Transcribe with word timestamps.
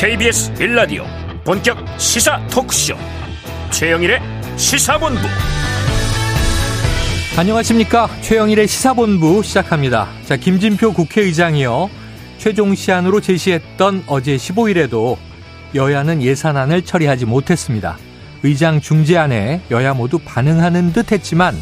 KBS 0.00 0.54
빌라디오 0.54 1.04
본격 1.44 1.76
시사 1.98 2.40
토크쇼 2.46 2.94
최영일의 3.70 4.18
시사본부 4.56 5.20
안녕하십니까 7.38 8.08
최영일의 8.22 8.66
시사본부 8.66 9.42
시작합니다. 9.42 10.08
자 10.24 10.38
김진표 10.38 10.94
국회의장이요 10.94 11.90
최종 12.38 12.74
시한으로 12.74 13.20
제시했던 13.20 14.04
어제 14.06 14.36
15일에도 14.36 15.18
여야는 15.74 16.22
예산안을 16.22 16.80
처리하지 16.80 17.26
못했습니다. 17.26 17.98
의장 18.42 18.80
중재안에 18.80 19.60
여야 19.70 19.92
모두 19.92 20.18
반응하는 20.18 20.94
듯 20.94 21.12
했지만 21.12 21.54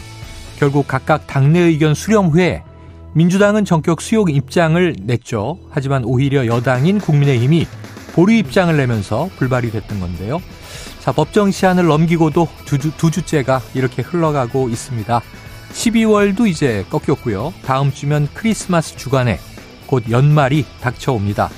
결국 0.61 0.87
각각 0.87 1.27
당내 1.27 1.59
의견 1.59 1.93
수렴 1.93 2.29
후에 2.29 2.63
민주당은 3.15 3.65
전격 3.65 4.01
수용 4.01 4.31
입장을 4.31 4.95
냈죠. 5.03 5.59
하지만 5.71 6.05
오히려 6.05 6.47
여당인 6.47 7.01
국민의힘이 7.01 7.67
보류 8.19 8.35
입장을 8.35 8.77
내면서 8.77 9.31
불발이 9.37 9.71
됐던 9.71 10.01
건데요. 10.01 10.43
자, 10.99 11.13
법정 11.13 11.53
시한을 11.53 11.87
넘기고도 11.87 12.49
두, 12.65 12.77
주, 12.77 12.91
두 12.97 13.13
주째가 13.13 13.63
이렇게 13.75 14.03
흘러가고 14.03 14.69
있습니다. 14.71 15.23
12월도 15.73 16.49
이제 16.49 16.85
꺾였고요. 16.91 17.55
다음 17.65 17.93
주면 17.93 18.27
크리스마스 18.35 18.97
주간에 18.97 19.39
곧 19.87 20.03
연말이 20.11 20.67
닥쳐옵니다. 20.81 21.49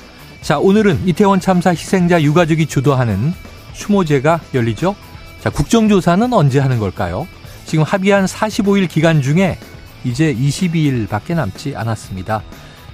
자, 0.43 0.59
오늘은 0.59 1.07
이태원 1.07 1.39
참사 1.39 1.71
희생자 1.71 2.21
유가족이 2.21 2.67
주도하는 2.67 3.33
추모제가 3.73 4.39
열리죠. 4.53 4.95
자, 5.39 5.49
국정조사는 5.49 6.31
언제 6.31 6.59
하는 6.59 6.77
걸까요? 6.77 7.27
지금 7.65 7.83
합의한 7.83 8.25
45일 8.25 8.87
기간 8.87 9.23
중에 9.23 9.57
이제 10.03 10.31
22일밖에 10.35 11.33
남지 11.33 11.75
않았습니다. 11.75 12.43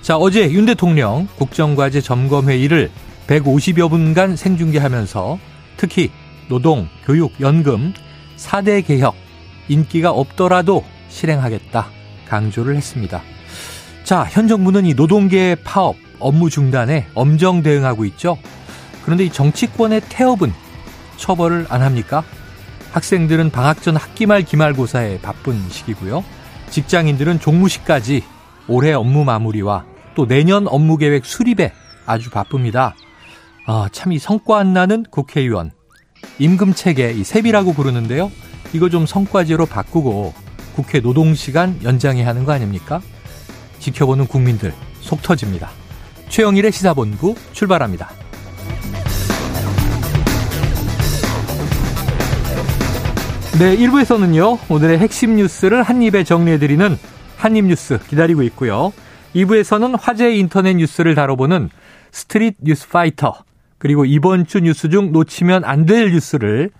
자, 0.01 0.15
어제 0.15 0.49
윤 0.51 0.65
대통령 0.65 1.27
국정과제 1.35 1.99
점검회의를 1.99 2.91
150여 3.27 3.89
분간 3.89 4.35
생중계하면서 4.35 5.39
특히 5.75 6.11
노동, 6.47 6.87
교육, 7.05 7.33
연금, 7.41 7.93
4대 8.37 8.85
개혁, 8.85 9.15
인기가 9.67 10.11
없더라도 10.11 10.83
실행하겠다 11.09 11.87
강조를 12.27 12.75
했습니다. 12.75 13.21
자, 14.03 14.23
현 14.29 14.47
정부는 14.47 14.85
이 14.85 14.93
노동계의 14.93 15.57
파업, 15.63 15.97
업무 16.19 16.49
중단에 16.49 17.07
엄정 17.13 17.61
대응하고 17.61 18.05
있죠. 18.05 18.37
그런데 19.03 19.25
이 19.25 19.29
정치권의 19.29 20.01
태업은 20.09 20.53
처벌을 21.17 21.65
안 21.69 21.81
합니까? 21.81 22.23
학생들은 22.91 23.51
방학 23.51 23.81
전 23.81 23.95
학기말 23.95 24.43
기말고사에 24.43 25.19
바쁜 25.19 25.61
시기고요. 25.69 26.23
직장인들은 26.69 27.39
종무시까지 27.39 28.23
올해 28.67 28.93
업무 28.93 29.23
마무리와 29.23 29.85
또 30.15 30.27
내년 30.27 30.67
업무 30.67 30.97
계획 30.97 31.25
수립에 31.25 31.73
아주 32.05 32.29
바쁩니다. 32.29 32.95
아, 33.69 33.89
참 33.91 34.13
이 34.13 34.17
성과 34.17 34.59
안 34.59 34.71
나는 34.73 35.03
국회의원. 35.11 35.71
임금 36.39 36.73
체계, 36.73 37.11
이 37.11 37.23
세비라고 37.25 37.73
부르는데요. 37.73 38.31
이거 38.71 38.89
좀 38.89 39.05
성과제로 39.05 39.65
바꾸고 39.65 40.33
국회 40.73 41.01
노동시간 41.01 41.77
연장해야 41.83 42.25
하는 42.25 42.45
거 42.45 42.53
아닙니까? 42.53 43.01
지켜보는 43.79 44.27
국민들 44.27 44.73
속 45.01 45.21
터집니다. 45.21 45.69
최영일의 46.29 46.71
시사본부 46.71 47.35
출발합니다. 47.51 48.09
네, 53.59 53.75
1부에서는요, 53.75 54.59
오늘의 54.69 54.99
핵심 54.99 55.35
뉴스를 55.35 55.81
한입에 55.83 56.23
정리해드리는 56.23 56.97
한입뉴스 57.37 57.99
기다리고 58.07 58.43
있고요. 58.43 58.93
2부에서는 59.35 59.97
화제 59.99 60.31
인터넷 60.35 60.75
뉴스를 60.75 61.15
다뤄보는 61.15 61.69
Street 62.11 62.57
News 62.61 62.87
Fighter, 62.87 63.33
그리고 63.77 64.05
이번 64.05 64.45
주 64.45 64.59
뉴스 64.59 64.89
중 64.89 65.11
놓치면 65.11 65.63
안 65.63 65.85
될 65.85 66.11
뉴스를 66.11 66.71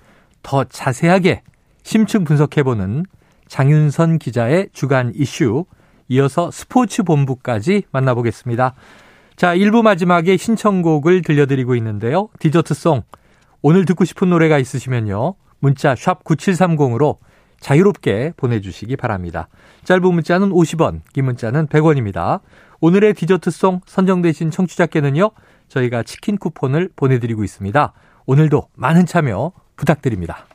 더 0.43 0.63
자세하게 0.63 1.43
심층 1.83 2.23
분석해보는 2.23 3.05
장윤선 3.47 4.19
기자의 4.19 4.69
주간 4.73 5.13
이슈, 5.15 5.65
이어서 6.09 6.51
스포츠 6.51 7.03
본부까지 7.03 7.83
만나보겠습니다. 7.91 8.73
자, 9.35 9.55
1부 9.55 9.83
마지막에 9.83 10.35
신청곡을 10.35 11.21
들려드리고 11.21 11.75
있는데요. 11.75 12.29
dessert 12.39 12.77
song. 12.77 13.03
오늘 13.61 13.85
듣고 13.85 14.03
싶은 14.05 14.29
노래가 14.29 14.57
있으시면요. 14.57 15.35
문자 15.59 15.95
샵 15.95 16.23
9730으로 16.23 17.17
자유롭게 17.59 18.33
보내주시기 18.37 18.95
바랍니다. 18.97 19.47
짧은 19.83 20.03
문자는 20.13 20.49
50원, 20.49 21.01
긴 21.13 21.25
문자는 21.25 21.67
100원입니다. 21.67 22.41
오늘의 22.79 23.13
디저트송 23.15 23.81
선정되신 23.85 24.51
청취자께는요. 24.51 25.31
저희가 25.67 26.03
치킨 26.03 26.37
쿠폰을 26.37 26.89
보내드리고 26.95 27.43
있습니다. 27.43 27.93
오늘도 28.25 28.67
많은 28.75 29.05
참여 29.05 29.51
부탁드립니다. 29.75 30.45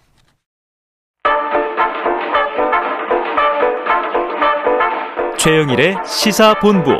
최영일의 5.38 5.96
시사본부 6.06 6.92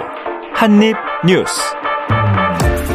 한입뉴스 0.53 1.61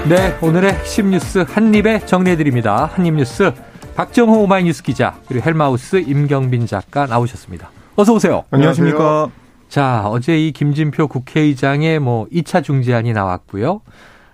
네, 0.09 0.37
오늘의 0.41 0.73
핵심 0.73 1.11
뉴스 1.11 1.39
한입에 1.39 2.05
정리해드립니다. 2.05 2.85
한입뉴스 2.85 3.51
박정호 3.95 4.43
오마이뉴스 4.43 4.83
기자 4.83 5.19
그리고 5.27 5.45
헬마우스 5.45 5.97
임경빈 5.97 6.65
작가 6.67 7.05
나오셨습니다. 7.07 7.71
어서 7.95 8.13
오세요. 8.13 8.43
안녕하십니까. 8.51 9.29
자, 9.69 10.03
어제 10.05 10.37
이 10.39 10.51
김진표 10.51 11.07
국회의장의 11.07 11.99
뭐 11.99 12.27
2차 12.27 12.63
중재안이 12.63 13.11
나왔고요. 13.13 13.81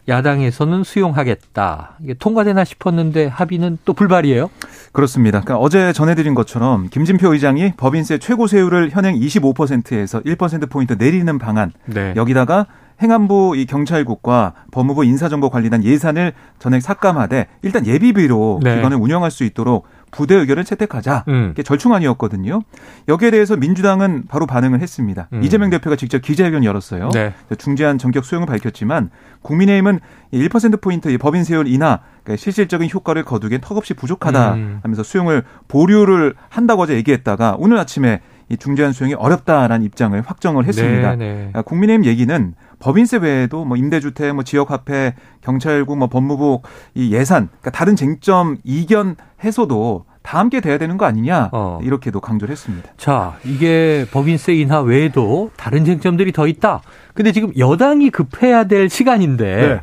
야당에서는 0.08 0.84
수용하겠다. 0.84 1.98
이게 2.02 2.14
통과되나 2.14 2.64
싶었는데 2.64 3.28
합의는 3.28 3.78
또 3.86 3.94
불발이에요? 3.94 4.50
그렇습니다. 4.92 5.42
그러니까 5.42 5.64
어제 5.64 5.94
전해드린 5.94 6.36
것처럼 6.36 6.90
김진표 6.90 7.34
의장이 7.34 7.74
법인세 7.78 8.18
최고 8.18 8.48
세율을 8.48 8.90
현행 8.92 9.16
25%에서 9.20 10.22
1%포인트 10.22 10.94
내리는 10.94 11.40
방안. 11.40 11.72
네. 11.86 12.14
여기다가 12.16 12.68
행안부 13.02 13.56
이 13.58 13.66
경찰국과 13.66 14.54
법무부 14.72 15.04
인사정보관리단 15.04 15.84
예산을 15.84 16.34
전액 16.60 16.82
삭감하되 16.82 17.48
일단 17.62 17.86
예비비로 17.88 18.60
네. 18.64 18.76
기관을 18.76 18.98
운영할 18.98 19.32
수 19.32 19.44
있도록 19.44 19.88
부대 20.14 20.36
의견을 20.36 20.64
채택하자. 20.64 21.26
음. 21.28 21.50
이게 21.52 21.64
절충안이었거든요. 21.64 22.62
여기에 23.08 23.32
대해서 23.32 23.58
민주당은 23.58 24.26
바로 24.30 24.46
반응을 24.46 24.80
했습니다. 24.80 25.28
음. 25.34 25.44
이재명 25.44 25.70
대표가 25.70 25.96
직접 25.96 26.22
기자회견 26.22 26.64
열었어요. 26.64 27.10
네. 27.10 27.34
중재안 27.58 27.98
전격 27.98 28.24
수용을 28.24 28.48
밝혔지만 28.48 29.10
국민의힘은 29.42 30.00
1%포인트 30.32 31.18
법인 31.18 31.44
세율 31.44 31.68
인하 31.68 32.00
그러니까 32.24 32.42
실질적인 32.42 32.90
효과를 32.94 33.24
거두기엔 33.24 33.62
턱없이 33.62 33.94
부족하다 33.94 34.54
음. 34.54 34.80
하면서 34.84 35.04
수용을 35.04 35.44
보류를 35.68 36.36
한다고 36.50 36.84
어제 36.84 36.96
얘기했다가 36.96 37.56
오늘 37.58 37.78
아침에 37.78 38.22
이 38.50 38.58
중재안 38.58 38.94
수용이 38.94 39.14
어렵다라는 39.14 39.86
입장을 39.86 40.20
확정을 40.26 40.66
했습니다. 40.66 41.16
네네. 41.16 41.34
네. 41.34 41.50
아, 41.54 41.62
국민의힘 41.62 42.06
얘기는 42.06 42.54
법인세 42.80 43.18
외에도 43.18 43.66
뭐 43.66 43.78
임대주택, 43.78 44.36
뭐 44.36 44.44
지역화폐, 44.44 45.16
경찰국, 45.42 45.98
뭐 45.98 46.08
법무부 46.08 46.62
이 46.96 47.14
예산, 47.14 47.48
그러니까 47.48 47.72
다른 47.72 47.96
쟁점 47.96 48.58
이견 48.64 49.16
해소도 49.44 50.06
다 50.22 50.40
함께 50.40 50.62
돼야 50.62 50.78
되는 50.78 50.98
거 50.98 51.06
아니냐 51.06 51.50
어. 51.52 51.80
이렇게도 51.84 52.22
강조를 52.22 52.52
했습니다. 52.52 52.90
자, 52.98 53.36
이게 53.44 54.06
법인세 54.12 54.54
인하 54.54 54.80
외에도 54.80 55.52
다른 55.58 55.86
쟁점들이 55.86 56.32
더 56.32 56.48
있다. 56.48 56.82
근데 57.14 57.32
지금 57.32 57.52
여당이 57.58 58.10
급해야 58.10 58.64
될 58.64 58.90
시간인데 58.90 59.56
네. 59.56 59.82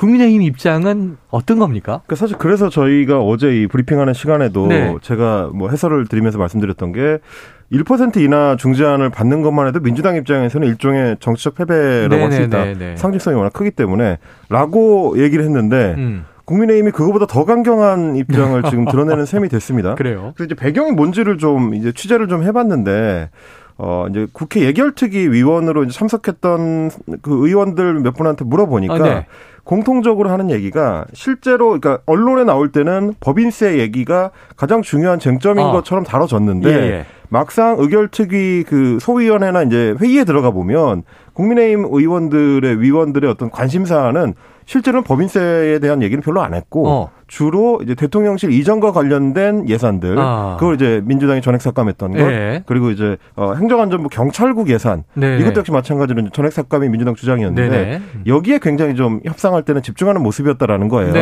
국민의힘 0.00 0.40
입장은 0.42 1.18
어떤 1.30 1.58
겁니까? 1.58 2.00
그러니까 2.06 2.16
사실 2.16 2.38
그래서 2.38 2.70
저희가 2.70 3.20
어제 3.20 3.54
이 3.60 3.66
브리핑하는 3.66 4.14
시간에도 4.14 4.66
네. 4.66 4.96
제가 5.02 5.50
뭐 5.52 5.68
해설을 5.68 6.06
드리면서 6.06 6.38
말씀드렸던 6.38 6.92
게 6.92 7.18
1% 7.70 8.16
인하 8.16 8.56
중재안을 8.56 9.10
받는 9.10 9.42
것만 9.42 9.66
해도 9.68 9.78
민주당 9.80 10.16
입장에서는 10.16 10.66
일종의 10.66 11.18
정치적 11.20 11.54
패배라고 11.54 12.22
할 12.24 12.32
수 12.32 12.42
있다. 12.42 12.64
상징성이 12.96 13.36
워낙 13.36 13.52
크기 13.52 13.70
때문에 13.70 14.18
라고 14.48 15.22
얘기를 15.22 15.44
했는데 15.44 15.94
음. 15.98 16.24
국민의힘이 16.46 16.90
그거보다 16.92 17.26
더 17.26 17.44
강경한 17.44 18.16
입장을 18.16 18.60
지금 18.70 18.86
드러내는 18.90 19.26
셈이 19.26 19.48
됐습니다. 19.50 19.94
그래요. 19.96 20.32
그래서 20.34 20.46
이제 20.46 20.54
배경이 20.54 20.92
뭔지를 20.92 21.36
좀 21.36 21.74
이제 21.74 21.92
취재를 21.92 22.26
좀 22.26 22.42
해봤는데 22.42 23.28
어 23.76 24.06
이제 24.10 24.26
국회 24.32 24.62
예결특위 24.62 25.28
위원으로 25.28 25.84
이제 25.84 25.92
참석했던 25.92 26.90
그 27.22 27.46
의원들 27.46 28.00
몇 28.00 28.14
분한테 28.14 28.44
물어보니까 28.46 28.94
아, 28.94 28.98
네. 28.98 29.26
공통적으로 29.70 30.30
하는 30.30 30.50
얘기가 30.50 31.04
실제로 31.12 31.78
그러니까 31.78 32.00
언론에 32.04 32.42
나올 32.42 32.72
때는 32.72 33.14
법인세 33.20 33.78
얘기가 33.78 34.32
가장 34.56 34.82
중요한 34.82 35.20
쟁점인 35.20 35.64
어. 35.64 35.70
것처럼 35.70 36.02
다뤄졌는데 36.02 36.68
예, 36.68 36.74
예. 36.74 37.06
막상 37.28 37.76
의결특위 37.78 38.64
그 38.64 38.98
소위원회나 39.00 39.62
이제 39.62 39.94
회의에 40.00 40.24
들어가 40.24 40.50
보면 40.50 41.04
국민의힘 41.34 41.86
의원들의 41.88 42.80
위원들의 42.80 43.30
어떤 43.30 43.48
관심 43.48 43.84
사안은 43.84 44.34
실제로는 44.66 45.04
법인세에 45.04 45.78
대한 45.78 46.02
얘기는 46.02 46.20
별로 46.20 46.42
안 46.42 46.54
했고 46.54 46.88
어. 46.88 47.10
주로 47.30 47.78
이제 47.80 47.94
대통령실 47.94 48.50
이전과 48.50 48.90
관련된 48.90 49.68
예산들 49.68 50.16
아. 50.18 50.56
그걸 50.58 50.74
이제 50.74 51.00
민주당이 51.04 51.40
전액 51.40 51.62
삭감했던 51.62 52.10
것 52.10 52.18
네. 52.18 52.64
그리고 52.66 52.90
이제 52.90 53.18
어, 53.36 53.54
행정안전부 53.54 54.08
경찰국 54.08 54.68
예산 54.68 55.04
네. 55.14 55.38
이것도 55.38 55.60
역시 55.60 55.70
마찬가지로 55.70 56.30
전액 56.30 56.52
삭감이 56.52 56.88
민주당 56.88 57.14
주장이었는데 57.14 57.68
네 57.68 58.02
여기에 58.26 58.58
굉장히 58.60 58.96
좀 58.96 59.20
협상할 59.24 59.62
때는 59.62 59.80
집중하는 59.80 60.24
모습이었다라는 60.24 60.88
거예요. 60.88 61.12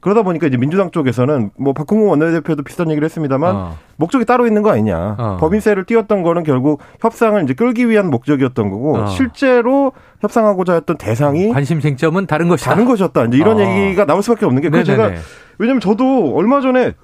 그러다 0.00 0.22
보니까 0.22 0.46
이제 0.46 0.58
민주당 0.58 0.90
쪽에서는 0.90 1.50
뭐 1.58 1.72
박홍근 1.72 2.06
원내대표도 2.06 2.62
비슷한 2.62 2.90
얘기를 2.90 3.06
했습니다만 3.06 3.56
어. 3.56 3.78
목적이 3.96 4.26
따로 4.26 4.46
있는 4.46 4.60
거 4.60 4.70
아니냐. 4.70 5.16
어. 5.18 5.36
법인세를 5.40 5.84
띄웠던 5.84 6.22
거는 6.22 6.42
결국 6.42 6.82
협상을 7.00 7.42
이제 7.42 7.54
끌기 7.54 7.88
위한 7.88 8.10
목적이었던 8.10 8.70
거고 8.70 8.98
어. 8.98 9.06
실제로 9.06 9.92
협상하고자 10.20 10.74
했던 10.74 10.98
대상이 10.98 11.48
관심 11.48 11.80
쟁점은 11.80 12.26
다른 12.26 12.48
것이다. 12.48 12.70
다른 12.70 12.84
것이었다. 12.84 13.24
이제 13.24 13.38
이런 13.38 13.56
어. 13.56 13.60
얘기가 13.62 14.04
나올 14.04 14.22
수밖에 14.22 14.44
없는 14.44 14.60
게 14.60 14.66
그 14.68 14.84
제가 14.84 15.12
왜냐면 15.58 15.80
저도 15.80 16.34
얼마 16.36 16.60
전에 16.60 16.94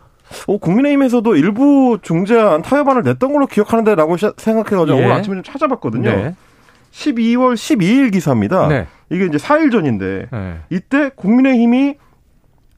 어, 0.46 0.58
국민의힘에서도 0.58 1.36
일부 1.36 1.98
중재안 2.02 2.62
타협안을 2.62 3.02
냈던 3.02 3.32
걸로 3.32 3.46
기억하는데라고 3.46 4.16
생각해가지고 4.36 4.98
예. 4.98 5.04
오늘 5.04 5.12
아침에 5.12 5.36
좀 5.36 5.42
찾아봤거든요. 5.42 6.10
네. 6.10 6.34
12월 6.92 7.54
12일 7.54 8.12
기사입니다. 8.12 8.68
네. 8.68 8.86
이게 9.10 9.26
이제 9.26 9.38
4일 9.38 9.72
전인데 9.72 10.28
네. 10.30 10.58
이때 10.70 11.10
국민의힘이 11.14 11.96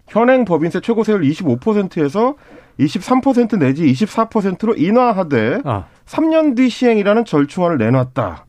현행 0.09 0.44
법인세 0.44 0.81
최고세율 0.81 1.23
25%에서 1.23 2.35
23% 2.79 3.59
내지 3.59 3.85
24%로 3.85 4.75
인하하되 4.77 5.61
아. 5.65 5.85
3년 6.06 6.56
뒤 6.56 6.69
시행이라는 6.69 7.25
절충안을 7.25 7.79
내놨다. 7.79 8.44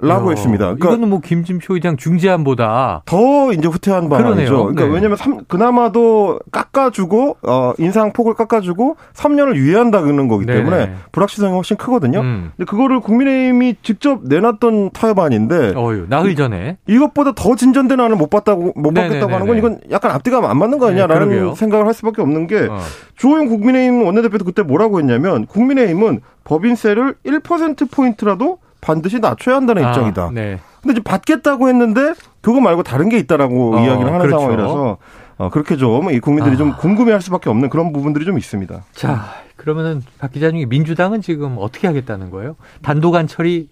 라고 0.00 0.28
어, 0.28 0.30
했습니다. 0.30 0.64
그러니까 0.64 0.88
이거는 0.90 1.08
뭐 1.08 1.20
김진표 1.20 1.74
의장 1.74 1.96
중재안보다 1.96 3.02
더 3.04 3.52
이제 3.52 3.66
후퇴한 3.66 4.08
방안이죠. 4.08 4.56
그러니까 4.56 4.84
네. 4.84 4.90
왜냐하면 4.90 5.16
3, 5.16 5.44
그나마도 5.48 6.38
깎아주고 6.52 7.38
어, 7.42 7.72
인상 7.78 8.12
폭을 8.12 8.34
깎아주고 8.34 8.96
3년을 9.14 9.56
유예한다는 9.56 10.28
거기 10.28 10.46
때문에 10.46 10.86
네 10.86 10.94
불확실성이 11.10 11.52
훨씬 11.52 11.76
크거든요. 11.76 12.20
음. 12.20 12.52
근데 12.56 12.70
그거를 12.70 13.00
국민의힘이 13.00 13.76
직접 13.82 14.20
내놨던 14.22 14.90
타협안인데 14.92 15.72
어휴, 15.74 16.06
나흘 16.08 16.36
전에 16.36 16.76
이것보다 16.86 17.32
더 17.32 17.56
진전된 17.56 17.98
안을 17.98 18.16
못 18.16 18.30
봤다고 18.30 18.72
못 18.76 18.94
받겠다고 18.94 19.32
하는 19.32 19.46
건 19.48 19.58
이건 19.58 19.80
약간 19.90 20.12
앞뒤가 20.12 20.48
안 20.48 20.58
맞는 20.58 20.78
거 20.78 20.88
아니냐라는 20.88 21.28
네, 21.28 21.54
생각을 21.56 21.86
할 21.86 21.94
수밖에 21.94 22.22
없는 22.22 22.46
게 22.46 22.68
어. 22.70 22.78
주호영 23.16 23.48
국민의힘 23.48 24.04
원내대표도 24.04 24.44
그때 24.44 24.62
뭐라고 24.62 25.00
했냐면 25.00 25.46
국민의힘은 25.46 26.20
법인세를 26.44 27.16
1% 27.26 27.90
포인트라도 27.90 28.58
반드시 28.80 29.18
낮춰야 29.18 29.56
한다는 29.56 29.84
아, 29.84 29.88
입장이다. 29.90 30.30
네. 30.32 30.60
근데 30.82 30.92
이제 30.92 31.00
받겠다고 31.02 31.68
했는데 31.68 32.14
그거 32.40 32.60
말고 32.60 32.82
다른 32.82 33.08
게 33.08 33.18
있다라고 33.18 33.76
어, 33.76 33.80
이야기를 33.84 34.06
하는 34.12 34.18
그렇죠. 34.26 34.38
상황이라서 34.38 34.96
어, 35.38 35.50
그렇게 35.50 35.76
좀 35.76 36.10
이 36.12 36.20
국민들이 36.20 36.54
아. 36.54 36.56
좀 36.56 36.76
궁금해할 36.76 37.20
수밖에 37.22 37.50
없는 37.50 37.68
그런 37.70 37.92
부분들이 37.92 38.24
좀 38.24 38.38
있습니다. 38.38 38.82
자, 38.92 39.24
그러면은 39.56 40.02
박 40.18 40.32
기자님 40.32 40.68
민주당은 40.68 41.20
지금 41.22 41.56
어떻게 41.58 41.86
하겠다는 41.86 42.30
거예요? 42.30 42.56
단독안 42.82 43.26
처리 43.26 43.68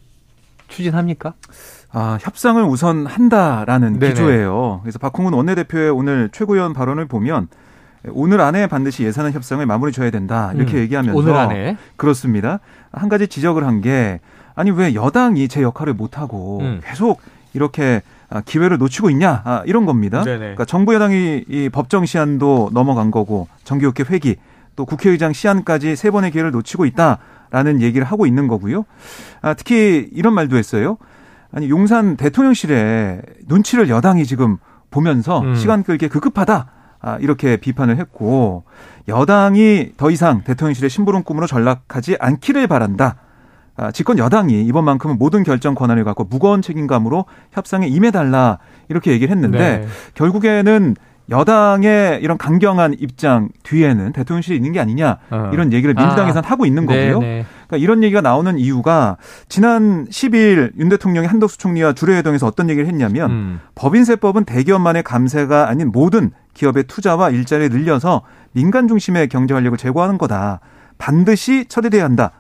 추진합니까? 0.69 1.35
아, 1.93 2.19
협상을 2.21 2.63
우선 2.65 3.07
한다라는 3.07 3.99
네네. 4.01 4.13
기조예요. 4.15 4.81
그래서 4.83 4.99
박홍근 4.99 5.33
원내대표의 5.33 5.91
오늘 5.91 6.29
최고위원 6.33 6.73
발언을 6.73 7.07
보면 7.07 7.49
오늘 8.11 8.41
안에 8.41 8.67
반드시 8.67 9.05
예산안 9.05 9.33
협상을 9.33 9.65
마무리 9.65 9.93
줘야 9.93 10.11
된다 10.11 10.53
이렇게 10.55 10.75
음, 10.75 10.79
얘기하면서 10.81 11.17
오늘 11.19 11.35
안에 11.37 11.77
그렇습니다. 11.97 12.61
한 12.93 13.09
가지 13.09 13.29
지적을 13.29 13.65
한 13.65 13.81
게 13.81 14.21
아니 14.57 14.71
왜 14.71 14.95
여당이 14.95 15.47
제 15.49 15.63
역할을 15.63 15.95
못 15.95 16.19
하고 16.19 16.59
음. 16.63 16.81
계속 16.85 17.21
이렇게 17.53 18.03
아, 18.29 18.41
기회를 18.41 18.79
놓치고 18.79 19.11
있냐 19.11 19.43
아, 19.45 19.63
이런 19.67 19.87
겁니다. 19.87 20.25
네네. 20.25 20.39
그러니까 20.39 20.65
정부 20.65 20.95
여당이 20.95 21.45
이 21.49 21.69
법정 21.69 22.05
시한도 22.05 22.71
넘어간 22.73 23.13
거고 23.13 23.47
정기국회 23.63 24.05
회기 24.13 24.37
또 24.75 24.85
국회의장 24.85 25.33
시한까지 25.33 25.95
세 25.95 26.11
번의 26.11 26.33
기회를 26.33 26.51
놓치고 26.51 26.87
있다라는 26.87 27.81
얘기를 27.83 28.05
하고 28.05 28.27
있는 28.27 28.49
거고요. 28.49 28.85
아, 29.43 29.55
특히 29.55 30.09
이런 30.13 30.35
말도 30.35 30.57
했어요. 30.57 30.97
아니 31.53 31.71
용산 31.71 32.17
대통령실에 32.17 33.23
눈치를 33.47 33.89
여당이 33.89 34.25
지금 34.27 34.57
보면서 34.91 35.41
음. 35.41 35.55
시간 35.55 35.83
끌기 35.83 36.09
급급하다. 36.09 36.71
아, 37.01 37.19
이렇게 37.21 37.59
비판을 37.59 37.99
했고 37.99 38.65
여당이 39.07 39.93
더 39.97 40.11
이상 40.11 40.43
대통령실의 40.43 40.91
심부름 40.91 41.23
꿈으로 41.23 41.47
전락하지 41.47 42.17
않기를 42.19 42.67
바란다. 42.67 43.17
아, 43.77 43.91
집권 43.91 44.19
여당이 44.19 44.63
이번만큼은 44.63 45.19
모든 45.19 45.43
결정 45.43 45.75
권한을 45.75 46.05
갖고 46.05 46.25
무거운 46.25 46.63
책임감으로 46.63 47.27
협상에 47.53 47.87
임해달라 47.87 48.59
이렇게 48.89 49.13
얘기를 49.13 49.35
했는데 49.35 49.59
네. 49.59 49.87
결국에는 50.15 50.97
여당의 51.29 52.21
이런 52.23 52.39
강경한 52.39 52.95
입장 53.01 53.49
뒤에는 53.65 54.13
대통령실이 54.13 54.57
있는 54.57 54.73
게 54.73 54.81
아니냐 54.81 55.19
어. 55.31 55.51
이런 55.53 55.73
얘기를 55.73 55.93
민주당에서는 55.93 56.47
아. 56.47 56.51
하고 56.51 56.67
있는 56.67 56.87
거고요. 56.87 57.19
네, 57.19 57.27
네. 57.27 57.47
그러니까 57.67 57.77
이런 57.79 58.05
얘기가 58.05 58.21
나오는 58.21 58.57
이유가 58.59 59.17
지난 59.49 60.07
10일 60.07 60.79
윤 60.79 60.89
대통령이 60.89 61.27
한덕수 61.27 61.59
총리와 61.59 61.95
주례회동에서 61.95 62.47
어떤 62.47 62.71
얘기를 62.71 62.89
했냐면 62.89 63.31
음. 63.31 63.61
법인세법은 63.75 64.45
대기업만의 64.45 65.03
감세가 65.03 65.69
아닌 65.69 65.91
모든 65.91 66.31
기업의 66.55 66.85
투자와 66.85 67.31
일자리를 67.31 67.77
늘려서 67.77 68.23
민간 68.53 68.87
중심의 68.87 69.29
경제 69.29 69.53
활력을 69.53 69.79
제고하는 69.79 70.19
거다. 70.19 70.61
반드시 70.97 71.67
처리돼야 71.67 72.05
한다. 72.05 72.31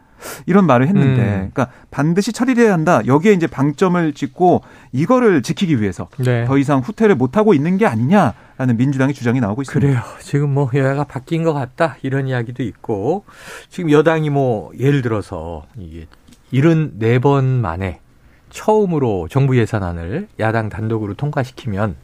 이런 0.47 0.67
말을 0.67 0.89
했는데, 0.89 1.23
음. 1.23 1.51
그러니까 1.53 1.69
반드시 1.91 2.33
처리돼야 2.33 2.73
한다. 2.73 3.01
여기에 3.07 3.33
이제 3.33 3.47
방점을 3.47 4.13
찍고 4.13 4.63
이거를 4.93 5.43
지키기 5.43 5.81
위해서 5.81 6.09
네. 6.19 6.45
더 6.45 6.59
이상 6.59 6.81
후퇴를 6.81 7.15
못 7.15 7.37
하고 7.37 7.55
있는 7.55 7.79
게 7.79 7.87
아니냐라는 7.87 8.77
민주당의 8.77 9.15
주장이 9.15 9.41
나오고 9.41 9.63
있습니다. 9.63 9.87
그래요. 9.87 10.03
지금 10.21 10.53
뭐 10.55 10.71
여야가 10.75 11.05
바뀐 11.05 11.45
것 11.45 11.53
같다 11.53 11.97
이런 12.03 12.29
이야기도 12.29 12.63
있고 12.63 13.25
지금 13.69 13.91
여당이 13.91 14.31
뭐 14.31 14.73
예를 14.79 15.03
들어서 15.03 15.67
이게 15.77 16.07
74번 16.53 17.45
만에 17.45 18.01
처음으로 18.51 19.29
정부 19.29 19.57
예산안을 19.59 20.29
야당 20.41 20.69
단독으로 20.69 21.15
통과시키면 21.15 21.97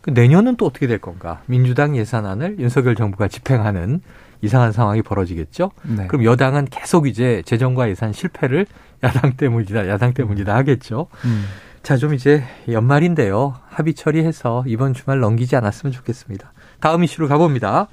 그 0.00 0.10
내년은 0.10 0.56
또 0.56 0.66
어떻게 0.66 0.86
될 0.86 0.98
건가? 0.98 1.42
민주당 1.46 1.96
예산안을 1.96 2.58
윤석열 2.58 2.94
정부가 2.94 3.28
집행하는 3.28 4.00
이상한 4.42 4.72
상황이 4.72 5.02
벌어지겠죠. 5.02 5.70
네. 5.82 6.06
그럼 6.06 6.24
여당은 6.24 6.66
계속 6.66 7.06
이제 7.06 7.42
재정과 7.44 7.88
예산 7.90 8.12
실패를 8.12 8.66
야당 9.02 9.34
때문이다, 9.36 9.88
야당 9.88 10.12
때문이다 10.12 10.54
하겠죠. 10.54 11.06
음. 11.24 11.46
자, 11.82 11.96
좀 11.96 12.12
이제 12.12 12.44
연말인데요. 12.68 13.56
합의 13.68 13.94
처리해서 13.94 14.64
이번 14.66 14.92
주말 14.92 15.20
넘기지 15.20 15.56
않았으면 15.56 15.92
좋겠습니다. 15.92 16.52
다음 16.80 17.04
이슈로 17.04 17.28
가봅니다. 17.28 17.88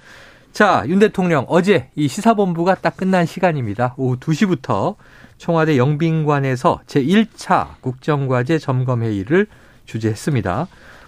자, 0.51 0.83
윤 0.87 0.99
대통령 0.99 1.45
어제 1.47 1.89
이 1.95 2.07
시사본부가 2.07 2.75
딱 2.75 2.97
끝난 2.97 3.25
시간입니다. 3.25 3.93
오후 3.97 4.17
2시부터 4.17 4.95
청와대 5.37 5.77
영빈관에서 5.77 6.81
제1차 6.87 7.79
국정과제 7.81 8.57
점검회의를 8.57 9.47
주재했습니다. 9.85 10.67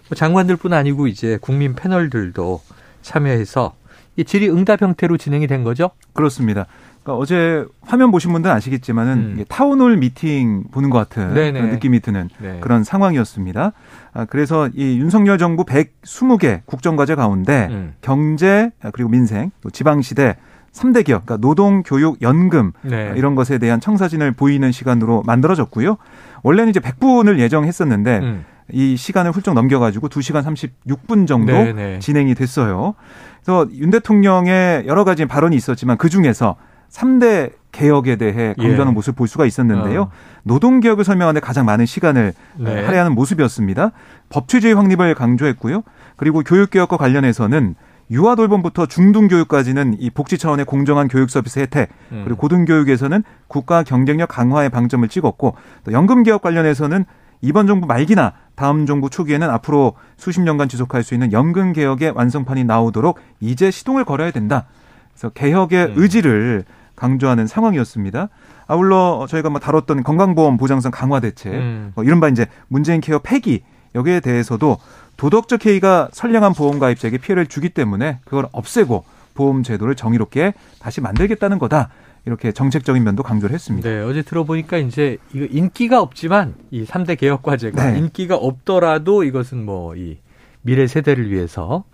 뭐 0.09 0.15
장관들뿐 0.15 0.73
아니고 0.73 1.07
이제 1.07 1.37
국민 1.41 1.75
패널들도 1.75 2.61
참여해서 3.01 3.73
이 3.73 3.78
질의응답 4.25 4.81
형태로 4.81 5.17
진행이 5.17 5.47
된 5.47 5.63
거죠? 5.63 5.91
그렇습니다. 6.13 6.65
그러니까 7.03 7.15
어제 7.15 7.65
화면 7.81 8.11
보신 8.11 8.31
분들은 8.33 8.55
아시겠지만은 8.55 9.13
음. 9.17 9.45
town 9.47 9.72
hall 9.72 9.97
meeting 9.97 10.63
보는 10.71 10.89
것 10.89 10.97
같은 10.97 11.33
느낌이 11.33 12.01
드는 12.01 12.29
네. 12.39 12.59
그런 12.61 12.83
상황이었습니다. 12.83 13.71
아, 14.13 14.25
그래서 14.25 14.69
이 14.73 14.99
윤석열 14.99 15.37
정부 15.37 15.63
120개 15.63 16.61
국정과제 16.65 17.15
가운데 17.15 17.67
음. 17.71 17.93
경제 18.01 18.71
그리고 18.93 19.09
민생, 19.09 19.51
또 19.61 19.69
지방시대 19.69 20.35
3대 20.71 21.03
개혁, 21.03 21.25
그러니까 21.25 21.37
노동, 21.37 21.83
교육, 21.83 22.21
연금 22.21 22.73
네. 22.83 23.13
이런 23.15 23.35
것에 23.35 23.57
대한 23.57 23.79
청사진을 23.79 24.33
보이는 24.33 24.71
시간으로 24.71 25.23
만들어졌고요. 25.25 25.97
원래는 26.43 26.69
이제 26.69 26.79
100분을 26.79 27.39
예정했었는데 27.39 28.19
음. 28.19 28.45
이 28.71 28.97
시간을 28.97 29.31
훌쩍 29.31 29.53
넘겨가지고 29.53 30.09
2시간 30.09 30.43
36분 30.43 31.27
정도 31.27 31.53
네네. 31.53 31.99
진행이 31.99 32.35
됐어요. 32.35 32.95
그래서 33.43 33.67
윤 33.73 33.89
대통령의 33.89 34.85
여러 34.87 35.03
가지 35.03 35.25
발언이 35.25 35.55
있었지만 35.55 35.97
그 35.97 36.09
중에서 36.09 36.55
3대 36.89 37.51
개혁에 37.71 38.15
대해 38.15 38.55
강조하는 38.57 38.87
예. 38.87 38.93
모습을 38.93 39.15
볼 39.15 39.27
수가 39.27 39.45
있었는데요. 39.45 40.01
어. 40.01 40.11
노동 40.43 40.79
개혁을 40.79 41.03
설명하는데 41.03 41.39
가장 41.39 41.65
많은 41.65 41.85
시간을 41.85 42.33
네. 42.57 42.85
할애하는 42.85 43.13
모습이었습니다. 43.13 43.91
법치주의 44.29 44.73
확립을 44.73 45.13
강조했고요. 45.13 45.83
그리고 46.15 46.41
교육 46.41 46.71
개혁과 46.71 46.97
관련해서는 46.97 47.75
유아 48.11 48.35
돌봄부터 48.35 48.87
중등 48.87 49.27
교육까지는 49.27 49.97
이 49.99 50.09
복지 50.09 50.39
차원의 50.39 50.65
공정한 50.65 51.07
교육 51.07 51.29
서비스 51.29 51.59
혜택 51.59 51.89
음. 52.11 52.23
그리고 52.25 52.39
고등 52.39 52.65
교육에서는 52.65 53.23
국가 53.47 53.83
경쟁력 53.83 54.29
강화에 54.29 54.69
방점을 54.69 55.07
찍었고 55.07 55.55
또 55.83 55.91
연금 55.91 56.23
개혁 56.23 56.41
관련해서는 56.41 57.05
이번 57.41 57.67
정부 57.67 57.87
말기나 57.87 58.33
다음 58.55 58.85
정부 58.85 59.09
초기에는 59.09 59.49
앞으로 59.49 59.93
수십 60.17 60.41
년간 60.41 60.67
지속할 60.67 61.03
수 61.03 61.13
있는 61.13 61.31
연금 61.31 61.73
개혁의 61.73 62.11
완성판이 62.11 62.65
나오도록 62.65 63.19
이제 63.39 63.71
시동을 63.71 64.03
걸어야 64.03 64.31
된다. 64.31 64.65
그래서 65.13 65.29
개혁의 65.29 65.85
음. 65.85 65.93
의지를 65.95 66.65
강조하는 66.95 67.47
상황이었습니다. 67.47 68.27
아울러 68.67 69.25
저희가 69.29 69.49
뭐 69.49 69.59
다뤘던 69.59 70.03
건강보험 70.03 70.57
보장성 70.57 70.91
강화 70.91 71.19
대책, 71.19 71.53
음. 71.53 71.91
뭐 71.95 72.03
이른바 72.03 72.27
이제 72.27 72.47
문재인 72.67 72.99
케어 72.99 73.19
폐기 73.19 73.63
여기에 73.95 74.19
대해서도 74.19 74.77
도덕적 75.17 75.65
해이가 75.65 76.09
선량한 76.11 76.53
보험가입자에게 76.53 77.17
피해를 77.17 77.47
주기 77.47 77.69
때문에 77.69 78.19
그걸 78.25 78.47
없애고 78.51 79.05
보험 79.33 79.63
제도를 79.63 79.95
정의롭게 79.95 80.53
다시 80.79 81.01
만들겠다는 81.01 81.59
거다. 81.59 81.89
이렇게 82.25 82.51
정책적인 82.51 83.03
면도 83.03 83.23
강조를 83.23 83.53
했습니다. 83.53 83.89
네, 83.89 84.01
어제 84.01 84.21
들어보니까 84.21 84.77
이제 84.77 85.17
이거 85.33 85.45
인기가 85.49 86.01
없지만 86.01 86.55
이 86.71 86.83
3대 86.85 87.17
개혁 87.17 87.43
과제가 87.43 87.91
네. 87.91 87.99
인기가 87.99 88.35
없더라도 88.35 89.23
이것은 89.23 89.65
뭐 89.65 89.95
이 89.95 90.17
미래 90.61 90.87
세대를 90.87 91.31
위해서 91.31 91.85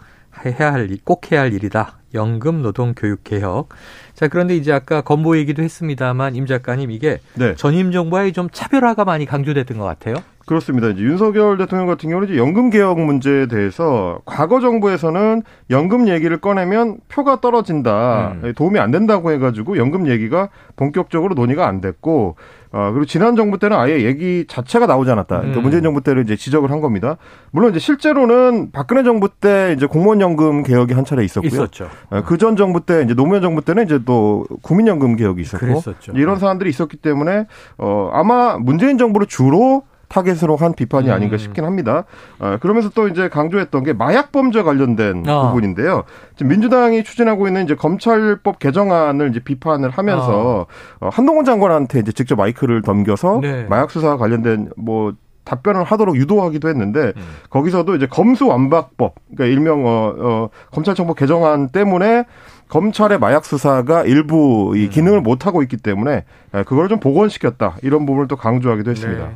해야 0.45 0.73
할, 0.73 0.89
꼭 1.03 1.31
해야 1.31 1.41
할 1.41 1.53
일이다. 1.53 1.99
연금 2.13 2.61
노동 2.61 2.93
교육 2.93 3.23
개혁. 3.23 3.69
자, 4.13 4.27
그런데 4.27 4.55
이제 4.55 4.71
아까 4.71 5.01
건보 5.01 5.37
얘기도 5.37 5.63
했습니다만 5.63 6.35
임 6.35 6.45
작가님 6.45 6.91
이게 6.91 7.19
네. 7.35 7.55
전임 7.55 7.91
정부와의 7.91 8.33
좀 8.33 8.49
차별화가 8.51 9.05
많이 9.05 9.25
강조됐던 9.25 9.77
것 9.77 9.85
같아요. 9.85 10.15
그렇습니다. 10.45 10.89
이제 10.89 11.01
윤석열 11.01 11.57
대통령 11.57 11.87
같은 11.87 12.09
경우는 12.09 12.29
이제 12.29 12.37
연금 12.37 12.69
개혁 12.69 12.99
문제에 12.99 13.47
대해서 13.47 14.19
과거 14.25 14.59
정부에서는 14.59 15.41
연금 15.71 16.07
얘기를 16.07 16.37
꺼내면 16.37 16.97
표가 17.09 17.41
떨어진다, 17.41 18.35
음. 18.43 18.53
도움이 18.55 18.79
안 18.79 18.91
된다고 18.91 19.31
해가지고 19.31 19.77
연금 19.77 20.07
얘기가 20.07 20.49
본격적으로 20.75 21.33
논의가 21.33 21.67
안 21.67 21.81
됐고, 21.81 22.35
어, 22.71 22.91
그리고 22.91 23.05
지난 23.05 23.35
정부 23.35 23.57
때는 23.57 23.75
아예 23.77 24.03
얘기 24.03 24.45
자체가 24.47 24.85
나오지 24.85 25.09
않았다. 25.09 25.37
그러니까 25.37 25.61
음. 25.61 25.63
문재인 25.63 25.81
정부 25.81 26.01
때를 26.01 26.23
이제 26.23 26.35
지적을 26.35 26.69
한 26.69 26.79
겁니다. 26.81 27.17
물론 27.49 27.71
이제 27.71 27.79
실제로는 27.79 28.71
박근혜 28.71 29.01
정부 29.03 29.29
때 29.29 29.73
이제 29.75 29.87
공무원 29.87 30.21
연금 30.21 30.61
개혁이 30.61 30.93
한 30.93 31.05
차례 31.05 31.23
있었고요. 31.23 31.47
있었죠. 31.47 31.89
어, 32.11 32.21
그전 32.21 32.55
정부 32.55 32.85
때 32.85 33.01
이제 33.03 33.13
노무현 33.15 33.41
정부 33.41 33.61
때는 33.61 33.85
이제 33.85 33.99
또 34.05 34.45
국민연금 34.61 35.15
개혁이 35.15 35.41
있었고 35.41 35.65
그랬었죠. 35.65 36.11
이런 36.15 36.37
사안들이 36.37 36.69
있었기 36.69 36.97
때문에 36.97 37.47
어 37.77 38.11
아마 38.13 38.57
문재인 38.57 38.97
정부를 38.97 39.27
주로 39.27 39.83
타겟으로 40.15 40.55
한 40.55 40.73
비판이 40.73 41.11
아닌가 41.11 41.35
음. 41.35 41.37
싶긴 41.37 41.65
합니다. 41.65 42.05
어, 42.39 42.57
그러면서 42.61 42.89
또 42.89 43.09
이제 43.09 43.27
강조했던 43.27 43.83
게 43.83 43.91
마약 43.91 44.31
범죄 44.31 44.63
관련된 44.63 45.27
어. 45.27 45.47
부분인데요. 45.47 46.03
지금 46.37 46.51
민주당이 46.51 47.03
추진하고 47.03 47.47
있는 47.47 47.65
이제 47.65 47.75
검찰법 47.75 48.59
개정안을 48.59 49.29
이제 49.29 49.39
비판을 49.41 49.89
하면서 49.89 50.67
어. 51.01 51.05
어, 51.05 51.09
한동훈 51.11 51.43
장관한테 51.43 51.99
이제 51.99 52.13
직접 52.13 52.37
마이크를 52.37 52.81
넘겨서 52.85 53.39
네. 53.41 53.65
마약 53.65 53.91
수사 53.91 54.15
관련된 54.15 54.69
뭐 54.77 55.13
답변을 55.43 55.83
하도록 55.83 56.15
유도하기도 56.15 56.69
했는데 56.69 57.13
음. 57.15 57.21
거기서도 57.49 57.95
이제 57.95 58.07
검수완박법 58.07 59.13
그러니까 59.35 59.45
일명 59.45 59.85
어, 59.85 60.15
어 60.17 60.49
검찰청법 60.71 61.17
개정안 61.17 61.69
때문에 61.69 62.25
검찰의 62.69 63.19
마약 63.19 63.45
수사가 63.45 64.05
일부 64.05 64.73
이 64.75 64.85
음. 64.85 64.89
기능을 64.89 65.21
못 65.21 65.45
하고 65.45 65.61
있기 65.61 65.77
때문에 65.77 66.23
그걸 66.65 66.89
좀 66.89 66.99
복원시켰다 66.99 67.75
이런 67.83 68.07
부분을 68.07 68.27
또 68.27 68.37
강조하기도 68.37 68.89
했습니다. 68.89 69.27
네. 69.27 69.35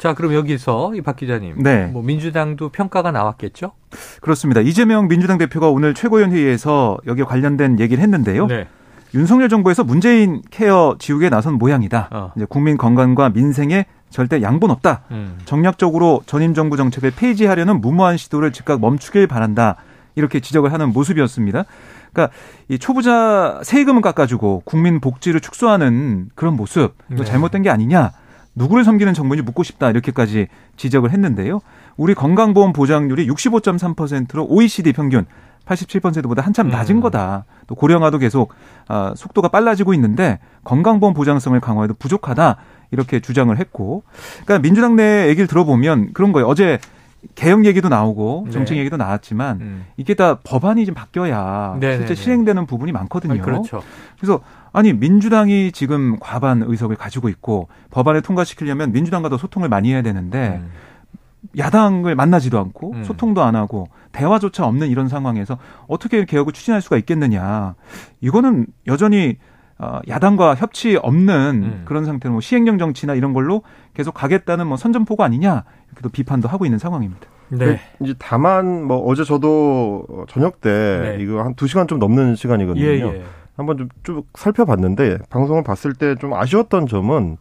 자, 0.00 0.14
그럼 0.14 0.32
여기서 0.34 0.94
이 0.94 1.02
박 1.02 1.16
기자님, 1.16 1.62
네. 1.62 1.84
뭐 1.86 2.02
민주당도 2.02 2.70
평가가 2.70 3.10
나왔겠죠? 3.12 3.72
그렇습니다. 4.22 4.62
이재명 4.62 5.08
민주당 5.08 5.36
대표가 5.36 5.68
오늘 5.68 5.92
최고위원 5.92 6.32
회의에서 6.32 6.96
여기에 7.06 7.24
관련된 7.24 7.78
얘기를 7.78 8.02
했는데요. 8.02 8.46
네. 8.46 8.66
윤석열 9.12 9.48
정부에서 9.50 9.84
문재인 9.84 10.40
케어 10.50 10.96
지우개에 10.98 11.28
나선 11.28 11.54
모양이다. 11.54 12.08
어. 12.12 12.32
이제 12.34 12.46
국민 12.48 12.78
건강과 12.78 13.30
민생에 13.30 13.84
절대 14.08 14.40
양분 14.40 14.70
없다. 14.70 15.02
음. 15.10 15.36
정략적으로 15.44 16.22
전임 16.26 16.54
정부 16.54 16.76
정책을 16.78 17.10
폐지하려는 17.10 17.80
무모한 17.82 18.16
시도를 18.16 18.52
즉각 18.52 18.80
멈추길 18.80 19.26
바란다. 19.26 19.76
이렇게 20.14 20.40
지적을 20.40 20.72
하는 20.72 20.92
모습이었습니다. 20.94 21.64
그러니까 22.12 22.34
이 22.68 22.78
초부자 22.78 23.60
세금을 23.64 24.00
깎아주고 24.00 24.62
국민 24.64 25.00
복지를 25.00 25.40
축소하는 25.40 26.30
그런 26.34 26.54
모습 26.56 26.94
이거 27.12 27.24
네. 27.24 27.30
잘못된 27.30 27.62
게 27.62 27.70
아니냐. 27.70 28.12
누구를 28.54 28.84
섬기는 28.84 29.14
정부인지 29.14 29.42
묻고 29.42 29.62
싶다 29.62 29.90
이렇게까지 29.90 30.48
지적을 30.76 31.12
했는데요. 31.12 31.60
우리 31.96 32.14
건강보험 32.14 32.72
보장률이 32.72 33.26
65.3%로 33.28 34.46
OECD 34.46 34.92
평균 34.92 35.26
87%보다 35.66 36.42
한참 36.42 36.66
음. 36.66 36.70
낮은 36.70 37.00
거다. 37.00 37.44
또 37.66 37.74
고령화도 37.74 38.18
계속 38.18 38.54
아, 38.88 39.12
속도가 39.16 39.48
빨라지고 39.48 39.94
있는데 39.94 40.40
건강보험 40.64 41.14
보장성을 41.14 41.58
강화해도 41.60 41.94
부족하다. 41.94 42.56
이렇게 42.92 43.20
주장을 43.20 43.56
했고, 43.56 44.02
그러니까 44.44 44.58
민주당 44.58 44.96
내 44.96 45.28
얘기를 45.28 45.46
들어보면 45.46 46.12
그런 46.12 46.32
거예요. 46.32 46.48
어제 46.48 46.80
개혁 47.34 47.66
얘기도 47.66 47.88
나오고 47.88 48.44
네. 48.46 48.50
정책 48.50 48.74
네. 48.74 48.80
얘기도 48.80 48.96
나왔지만 48.96 49.60
음. 49.60 49.86
이게 49.96 50.14
다 50.14 50.38
법안이 50.42 50.86
좀 50.86 50.94
바뀌어야 50.94 51.76
네네네. 51.78 52.06
실제 52.06 52.20
실행되는 52.20 52.66
부분이 52.66 52.92
많거든요. 52.92 53.34
아니, 53.34 53.42
그렇죠. 53.42 53.82
그래서 54.18 54.40
아니 54.72 54.92
민주당이 54.92 55.72
지금 55.72 56.18
과반 56.20 56.62
의석을 56.62 56.96
가지고 56.96 57.28
있고 57.28 57.68
법안을 57.90 58.22
통과시키려면 58.22 58.92
민주당과도 58.92 59.36
소통을 59.38 59.68
많이 59.68 59.92
해야 59.92 60.02
되는데 60.02 60.60
음. 60.62 60.70
야당을 61.58 62.14
만나지도 62.14 62.58
않고 62.58 62.92
음. 62.92 63.04
소통도 63.04 63.42
안 63.42 63.56
하고 63.56 63.88
대화조차 64.12 64.66
없는 64.66 64.88
이런 64.88 65.08
상황에서 65.08 65.58
어떻게 65.88 66.24
개혁을 66.24 66.52
추진할 66.52 66.80
수가 66.82 66.96
있겠느냐. 66.98 67.74
이거는 68.20 68.66
여전히 68.86 69.38
어, 69.78 70.00
야당과 70.08 70.56
협치 70.56 70.96
없는 70.96 71.34
음. 71.64 71.82
그런 71.86 72.04
상태로 72.04 72.32
뭐 72.32 72.40
시행령 72.42 72.76
정치나 72.76 73.14
이런 73.14 73.32
걸로 73.32 73.62
계속 73.94 74.12
가겠다는 74.12 74.66
뭐 74.66 74.76
선전포고 74.76 75.24
아니냐 75.24 75.64
이렇게도 75.86 76.10
비판도 76.10 76.48
하고 76.48 76.66
있는 76.66 76.78
상황입니다. 76.78 77.26
네. 77.48 77.80
이제 78.00 78.14
다만 78.18 78.84
뭐 78.84 78.98
어제 79.06 79.24
저도 79.24 80.04
저녁 80.28 80.60
때 80.60 81.16
네. 81.16 81.22
이거 81.24 81.42
한 81.42 81.54
두 81.54 81.66
시간 81.66 81.88
좀 81.88 81.98
넘는 81.98 82.36
시간이거든요. 82.36 82.84
예, 82.84 83.00
예. 83.00 83.22
한번 83.60 83.76
좀 83.78 83.88
쭉 84.02 84.26
살펴봤는데 84.34 85.18
방송을 85.30 85.62
봤을 85.62 85.94
때 85.94 86.14
좀 86.16 86.34
아쉬웠던 86.34 86.86
점은 86.86 87.36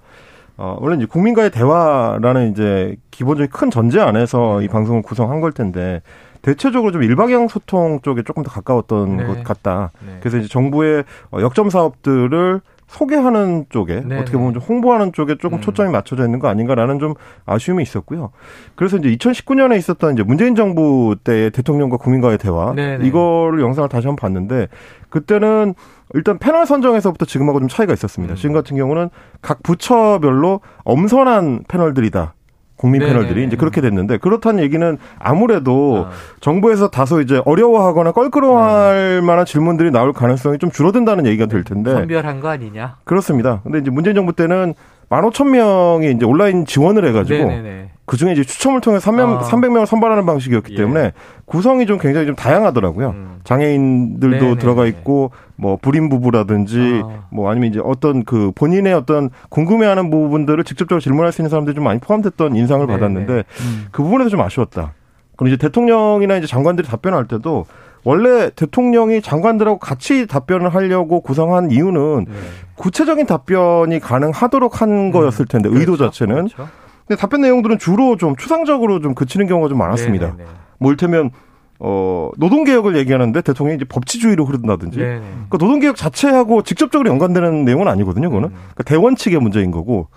어, 0.57 0.77
원래 0.81 0.97
이제 0.97 1.05
국민과의 1.05 1.51
대화라는 1.51 2.51
이제 2.51 2.97
기본적인 3.11 3.49
큰 3.51 3.71
전제 3.71 3.99
안에서 4.01 4.61
이 4.61 4.67
방송을 4.67 5.01
구성한 5.01 5.39
걸 5.39 5.51
텐데 5.53 6.01
대체적으로 6.41 6.91
좀 6.91 7.03
일방향 7.03 7.47
소통 7.47 7.99
쪽에 8.01 8.23
조금 8.23 8.43
더 8.43 8.51
가까웠던 8.51 9.17
네. 9.17 9.25
것 9.25 9.43
같다. 9.43 9.91
네. 10.05 10.17
그래서 10.19 10.37
이제 10.37 10.47
정부의 10.47 11.03
어, 11.31 11.39
역점 11.41 11.69
사업들을 11.69 12.61
소개하는 12.89 13.65
쪽에 13.69 14.01
네네. 14.01 14.19
어떻게 14.19 14.37
보면 14.37 14.53
좀 14.53 14.63
홍보하는 14.63 15.13
쪽에 15.13 15.35
조금 15.37 15.59
음. 15.59 15.61
초점이 15.61 15.91
맞춰져 15.91 16.25
있는 16.25 16.39
거 16.39 16.47
아닌가라는 16.47 16.97
좀 16.97 17.13
아쉬움이 17.45 17.83
있었고요. 17.83 18.31
그래서 18.75 18.97
이제 18.97 19.15
2019년에 19.15 19.77
있었던 19.77 20.13
이제 20.13 20.23
문재인 20.23 20.55
정부 20.55 21.15
때의 21.23 21.51
대통령과 21.51 21.97
국민과의 21.97 22.39
대화 22.39 22.73
네네. 22.73 23.05
이거를 23.05 23.61
영상을 23.61 23.87
다시 23.89 24.07
한번 24.07 24.15
봤는데 24.15 24.67
그때는 25.09 25.75
일단 26.15 26.39
패널 26.39 26.65
선정에서부터 26.65 27.25
지금하고 27.25 27.59
좀 27.59 27.69
차이가 27.69 27.93
있었습니다. 27.93 28.33
음. 28.33 28.35
지금 28.35 28.53
같은 28.53 28.75
경우는 28.75 29.09
각 29.41 29.61
부처별로 29.61 30.61
엄선한 30.83 31.65
패널들이다. 31.67 32.33
국민 32.79 33.01
네네. 33.01 33.11
패널들이 33.11 33.45
이제 33.45 33.57
그렇게 33.57 33.81
됐는데 33.81 34.17
그렇다는 34.17 34.63
얘기는 34.63 34.97
아무래도 35.19 36.07
아. 36.07 36.11
정부에서 36.39 36.89
다소 36.89 37.19
이제 37.19 37.41
어려워하거나 37.43 38.13
껄끄러워할 38.13 39.19
아. 39.21 39.25
만한 39.25 39.45
질문들이 39.45 39.91
나올 39.91 40.13
가능성이 40.13 40.57
좀 40.59 40.71
줄어든다는 40.71 41.25
얘기가 41.25 41.47
될 41.47 41.65
텐데 41.65 41.91
선별한 41.91 42.39
거 42.39 42.47
아니냐? 42.47 42.95
그렇습니다. 43.03 43.59
근데 43.63 43.79
이제 43.79 43.91
문재인 43.91 44.15
정부 44.15 44.31
때는 44.31 44.75
만 45.09 45.25
오천 45.25 45.49
명이 45.51 46.11
이제 46.11 46.25
온라인 46.25 46.65
지원을 46.65 47.05
해가지고 47.07 47.47
네네네. 47.47 47.89
그 48.05 48.17
중에 48.17 48.31
이제 48.31 48.43
추첨을 48.43 48.79
통해 48.81 48.99
300, 48.99 49.27
아. 49.27 49.39
300명을 49.41 49.85
선발하는 49.85 50.25
방식이었기 50.25 50.73
예. 50.73 50.77
때문에 50.77 51.13
구성이 51.45 51.85
좀 51.85 51.97
굉장히 51.97 52.27
좀 52.27 52.35
다양하더라고요. 52.35 53.09
음. 53.09 53.39
장애인들도 53.43 54.37
네네네. 54.37 54.59
들어가 54.59 54.85
있고 54.85 55.31
뭐 55.55 55.77
불임 55.81 56.09
부부라든지 56.09 57.01
아. 57.03 57.25
뭐 57.31 57.49
아니면 57.49 57.69
이제 57.69 57.81
어떤 57.83 58.23
그 58.23 58.51
본인의 58.53 58.93
어떤 58.93 59.29
궁금해하는 59.49 60.11
부분들을 60.11 60.63
직접적으로 60.63 61.01
질문할 61.01 61.31
수 61.31 61.41
있는 61.41 61.49
사람들이 61.49 61.75
좀 61.75 61.83
많이 61.83 61.99
포함됐던 61.99 62.55
인상을 62.55 62.85
네네. 62.85 62.99
받았는데 62.99 63.33
음. 63.33 63.87
그 63.91 64.03
부분에서 64.03 64.29
좀 64.29 64.41
아쉬웠다. 64.41 64.93
그럼 65.35 65.47
이제 65.47 65.57
대통령이나 65.57 66.37
이제 66.37 66.45
장관들이 66.45 66.87
답변할 66.87 67.27
때도 67.27 67.65
원래 68.03 68.49
대통령이 68.51 69.21
장관들하고 69.21 69.79
같이 69.79 70.27
답변을 70.27 70.73
하려고 70.73 71.21
구성한 71.21 71.71
이유는 71.71 72.25
네. 72.27 72.33
구체적인 72.75 73.25
답변이 73.25 73.99
가능하도록 73.99 74.81
한 74.81 74.89
음. 74.89 75.11
거였을 75.11 75.45
텐데 75.45 75.69
의도 75.69 75.93
그렇죠. 75.93 76.05
자체는 76.05 76.47
그렇죠. 76.47 76.69
근데 77.07 77.19
답변 77.19 77.41
내용들은 77.41 77.79
주로 77.79 78.17
좀 78.17 78.35
추상적으로 78.35 79.01
좀 79.01 79.15
그치는 79.15 79.47
경우가 79.47 79.67
좀 79.67 79.77
많았습니다. 79.77 80.27
네네네. 80.27 80.49
뭐 80.79 80.91
일테면 80.91 81.31
어, 81.79 82.29
노동개혁을 82.37 82.97
얘기하는데 82.97 83.41
대통령이 83.41 83.77
이제 83.77 83.85
법치주의로 83.85 84.45
흐른다든지. 84.45 84.97
그러니까 84.97 85.57
노동개혁 85.57 85.95
자체하고 85.95 86.61
직접적으로 86.63 87.09
연관되는 87.09 87.63
내용은 87.63 87.87
아니거든요, 87.87 88.29
그거는. 88.29 88.49
음. 88.49 88.53
그러니까 88.53 88.83
대원 88.83 89.15
측의 89.15 89.39
문제인 89.39 89.71
거고. 89.71 90.07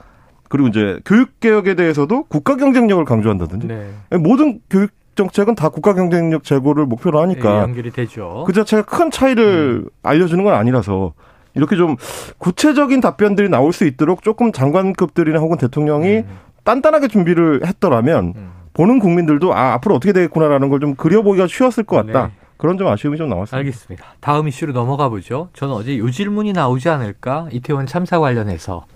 그리고 0.48 0.68
이제 0.68 1.00
교육개혁에 1.06 1.76
대해서도 1.76 2.24
국가 2.24 2.56
경쟁력을 2.56 3.02
강조한다든지. 3.04 3.68
네. 3.68 3.90
모든 4.18 4.60
교육 4.68 4.90
정책은 5.14 5.54
다 5.54 5.68
국가 5.68 5.94
경쟁력 5.94 6.44
제고를 6.44 6.86
목표로 6.86 7.20
하니까. 7.20 7.56
예, 7.56 7.58
연결이 7.60 7.90
되죠. 7.90 8.44
그 8.46 8.52
자체가 8.52 8.82
큰 8.82 9.10
차이를 9.10 9.82
음. 9.84 9.88
알려주는 10.02 10.42
건 10.44 10.54
아니라서. 10.54 11.12
이렇게 11.54 11.76
좀 11.76 11.96
구체적인 12.38 13.02
답변들이 13.02 13.50
나올 13.50 13.74
수 13.74 13.84
있도록 13.84 14.22
조금 14.22 14.52
장관급들이나 14.52 15.38
혹은 15.38 15.58
대통령이 15.58 16.08
음. 16.18 16.38
단단하게 16.64 17.08
준비를 17.08 17.66
했더라면 17.66 18.32
음. 18.36 18.50
보는 18.72 19.00
국민들도 19.00 19.52
아 19.54 19.74
앞으로 19.74 19.96
어떻게 19.96 20.14
되겠구나라는 20.14 20.70
걸 20.70 20.80
좀 20.80 20.94
그려보기가 20.94 21.46
쉬웠을 21.46 21.84
것 21.84 22.06
같다. 22.06 22.28
네. 22.28 22.32
그런 22.56 22.78
좀 22.78 22.86
아쉬움이 22.88 23.18
좀 23.18 23.28
나왔습니다. 23.28 23.56
알겠습니다. 23.58 24.04
다음 24.20 24.48
이슈로 24.48 24.72
넘어가 24.72 25.10
보죠. 25.10 25.50
저는 25.52 25.74
어제 25.74 25.98
요 25.98 26.10
질문이 26.10 26.54
나오지 26.54 26.88
않을까? 26.88 27.48
이태원 27.52 27.84
참사 27.86 28.18
관련해서 28.18 28.86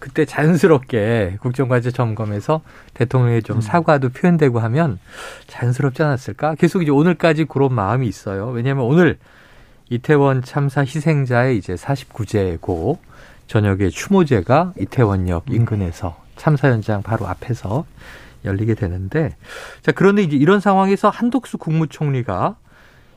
그때 0.00 0.24
자연스럽게 0.24 1.36
국정과제 1.40 1.92
점검에서 1.92 2.62
대통령의 2.94 3.42
좀 3.42 3.58
음. 3.58 3.60
사과도 3.60 4.08
표현되고 4.08 4.58
하면 4.58 4.98
자연스럽지 5.46 6.02
않았을까? 6.02 6.56
계속 6.56 6.82
이제 6.82 6.90
오늘까지 6.90 7.44
그런 7.44 7.74
마음이 7.74 8.08
있어요. 8.08 8.48
왜냐하면 8.48 8.84
오늘 8.84 9.18
이태원 9.90 10.42
참사 10.42 10.80
희생자의 10.80 11.58
이제 11.58 11.74
49제고 11.74 12.98
저녁에 13.46 13.90
추모제가 13.90 14.72
이태원역 14.78 15.44
인근에서 15.50 16.16
참사 16.36 16.70
현장 16.70 17.02
바로 17.02 17.26
앞에서 17.26 17.84
열리게 18.44 18.74
되는데 18.74 19.36
자 19.82 19.92
그런데 19.92 20.22
이제 20.22 20.36
이런 20.36 20.60
상황에서 20.60 21.10
한덕수 21.10 21.58
국무총리가 21.58 22.56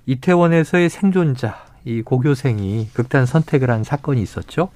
이태원에서의 0.06 0.90
생존자 0.90 1.64
이 1.86 2.02
고교생이 2.02 2.90
극단 2.94 3.26
선택을 3.26 3.70
한 3.70 3.84
사건이 3.84 4.22
있었죠. 4.22 4.70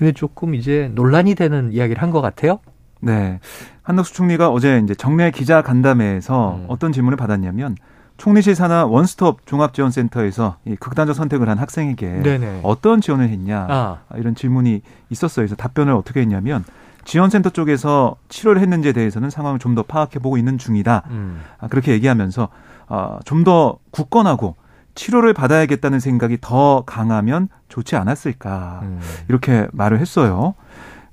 근데 0.00 0.12
조금 0.12 0.54
이제 0.54 0.90
논란이 0.94 1.34
되는 1.34 1.72
이야기를 1.74 2.00
한 2.02 2.10
것 2.10 2.22
같아요. 2.22 2.58
네. 3.00 3.38
한덕수 3.82 4.14
총리가 4.14 4.48
어제 4.48 4.80
이제 4.82 4.94
정례 4.94 5.30
기자 5.30 5.60
간담회에서 5.62 6.54
음. 6.56 6.64
어떤 6.68 6.90
질문을 6.90 7.18
받았냐면 7.18 7.76
총리실 8.16 8.54
산하 8.54 8.86
원스톱 8.86 9.44
종합지원센터에서 9.46 10.56
이 10.64 10.74
극단적 10.76 11.14
선택을 11.14 11.48
한 11.50 11.58
학생에게 11.58 12.20
네네. 12.22 12.60
어떤 12.62 13.00
지원을 13.02 13.28
했냐 13.28 13.66
아. 13.68 13.98
이런 14.16 14.34
질문이 14.34 14.80
있었어요. 15.10 15.44
그래서 15.44 15.54
답변을 15.56 15.92
어떻게 15.92 16.20
했냐면 16.20 16.64
지원센터 17.04 17.50
쪽에서 17.50 18.16
치료를 18.28 18.60
했는지에 18.62 18.92
대해서는 18.92 19.28
상황을 19.30 19.58
좀 19.58 19.74
더 19.74 19.82
파악해보고 19.82 20.38
있는 20.38 20.56
중이다. 20.56 21.02
음. 21.10 21.42
아, 21.58 21.68
그렇게 21.68 21.92
얘기하면서 21.92 22.48
아, 22.88 23.18
좀더 23.26 23.78
굳건하고 23.90 24.56
치료를 25.00 25.32
받아야겠다는 25.32 25.98
생각이 25.98 26.36
더 26.42 26.82
강하면 26.84 27.48
좋지 27.68 27.96
않았을까 27.96 28.80
음. 28.82 29.00
이렇게 29.28 29.66
말을 29.72 29.98
했어요. 29.98 30.54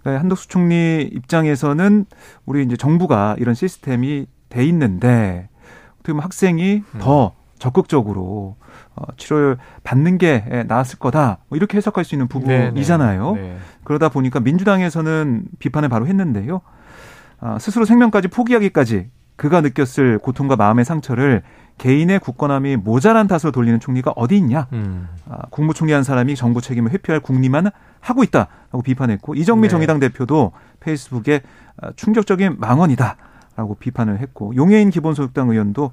그러니까 0.02 0.20
한덕수 0.20 0.50
총리 0.50 1.10
입장에서는 1.14 2.06
우리 2.46 2.64
이제 2.64 2.76
정부가 2.76 3.38
이런 3.40 3.56
시스템이 3.56 4.28
돼 4.50 4.66
있는데 4.66 5.48
어떻게 5.94 6.12
보면 6.12 6.22
학생이 6.26 6.84
음. 6.96 7.00
더 7.00 7.32
적극적으로 7.60 8.58
어, 8.98 9.04
치료를 9.16 9.58
받는 9.86 10.18
게 10.18 10.66
나았을 10.68 11.00
거다 11.00 11.38
뭐 11.48 11.56
이렇게 11.56 11.78
해석할 11.78 12.04
수 12.04 12.14
있는 12.14 12.28
부분이잖아요. 12.28 13.36
네, 13.36 13.42
네. 13.42 13.48
네. 13.48 13.58
그러다 13.86 14.10
보니까 14.10 14.42
민주당에서는 14.42 15.46
비판을 15.60 15.88
바로 15.88 16.08
했는데요. 16.08 16.60
아, 17.40 17.58
스스로 17.58 17.86
생명까지 17.86 18.28
포기하기까지 18.28 19.10
그가 19.38 19.62
느꼈을 19.62 20.18
고통과 20.18 20.58
마음의 20.58 20.84
상처를 20.84 21.44
개인의 21.78 22.20
굳건함이 22.20 22.78
모자란 22.78 23.28
탓으로 23.28 23.52
돌리는 23.52 23.80
총리가 23.80 24.14
어디 24.16 24.38
있냐? 24.38 24.68
음. 24.74 25.08
아, 25.30 25.44
국무총리 25.50 25.92
한 25.92 26.04
사람이 26.04 26.36
정부 26.36 26.62
책임을 26.62 26.92
회피할 26.92 27.22
국리만 27.22 27.70
하고 28.00 28.24
있다라고 28.24 28.82
비판했고 28.84 29.36
이정미 29.36 29.64
네. 29.64 29.70
정의당 29.70 30.00
대표도 30.00 30.54
페이스북에 30.80 31.42
아, 31.82 31.92
충격적인 31.96 32.56
망언이다라고 32.60 33.76
비판을 33.80 34.20
했고 34.20 34.56
용해인 34.56 34.90
기본소득당 34.90 35.50
의원도 35.50 35.92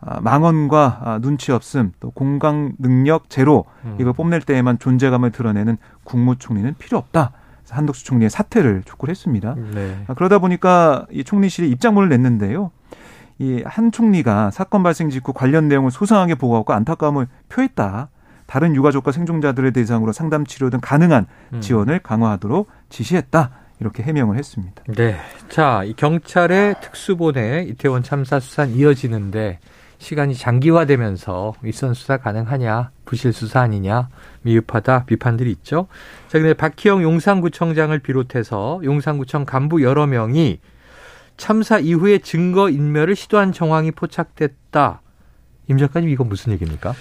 아, 0.00 0.20
망언과 0.20 1.00
아, 1.02 1.18
눈치 1.20 1.50
없음 1.50 1.92
또 1.98 2.10
공강 2.10 2.74
능력 2.78 3.30
제로 3.30 3.64
음. 3.84 3.96
이걸 3.98 4.12
뽐낼 4.12 4.40
때에만 4.42 4.78
존재감을 4.78 5.30
드러내는 5.30 5.78
국무총리는 6.04 6.74
필요 6.78 6.98
없다. 6.98 7.32
한덕수 7.70 8.04
총리의 8.04 8.30
사퇴를 8.30 8.82
촉구를 8.84 9.10
했습니다. 9.10 9.54
네. 9.74 10.04
아, 10.06 10.14
그러다 10.14 10.38
보니까 10.38 11.06
이 11.10 11.24
총리실이 11.24 11.70
입장문을 11.70 12.08
냈는데요. 12.10 12.70
이 13.38 13.62
한 13.64 13.90
총리가 13.90 14.50
사건 14.50 14.82
발생 14.82 15.10
직후 15.10 15.32
관련 15.32 15.68
내용을 15.68 15.90
소상하게 15.90 16.36
보고하고 16.36 16.72
안타까움을 16.72 17.26
표했다. 17.48 18.08
다른 18.46 18.76
유가족과 18.76 19.10
생존자들의 19.10 19.72
대상으로 19.72 20.12
상담 20.12 20.44
치료 20.44 20.70
등 20.70 20.78
가능한 20.82 21.26
음. 21.54 21.60
지원을 21.60 22.00
강화하도록 22.00 22.68
지시했다. 22.90 23.50
이렇게 23.80 24.02
해명을 24.02 24.38
했습니다. 24.38 24.82
네. 24.96 25.16
자, 25.48 25.82
이 25.84 25.94
경찰의 25.94 26.76
특수본에 26.80 27.64
이태원 27.64 28.02
참사 28.02 28.38
수사 28.38 28.64
이어지는데 28.64 29.58
시간이 29.98 30.34
장기화되면서 30.34 31.54
윗선 31.62 31.94
수사 31.94 32.18
가능하냐, 32.18 32.90
부실 33.04 33.32
수사 33.32 33.60
아니냐, 33.60 34.08
미흡하다 34.42 35.04
비판들이 35.06 35.50
있죠. 35.52 35.86
자, 36.28 36.38
근데 36.38 36.54
박희영 36.54 37.02
용산구청장을 37.02 37.98
비롯해서 37.98 38.80
용산구청 38.84 39.44
간부 39.44 39.82
여러 39.82 40.06
명이 40.06 40.60
참사 41.36 41.78
이후에 41.78 42.18
증거 42.18 42.68
인멸을 42.70 43.16
시도한 43.16 43.52
정황이 43.52 43.90
포착됐다. 43.90 45.00
임 45.68 45.78
작가님 45.78 46.08
이건 46.10 46.28
무슨 46.28 46.52
얘기입니까? 46.52 46.94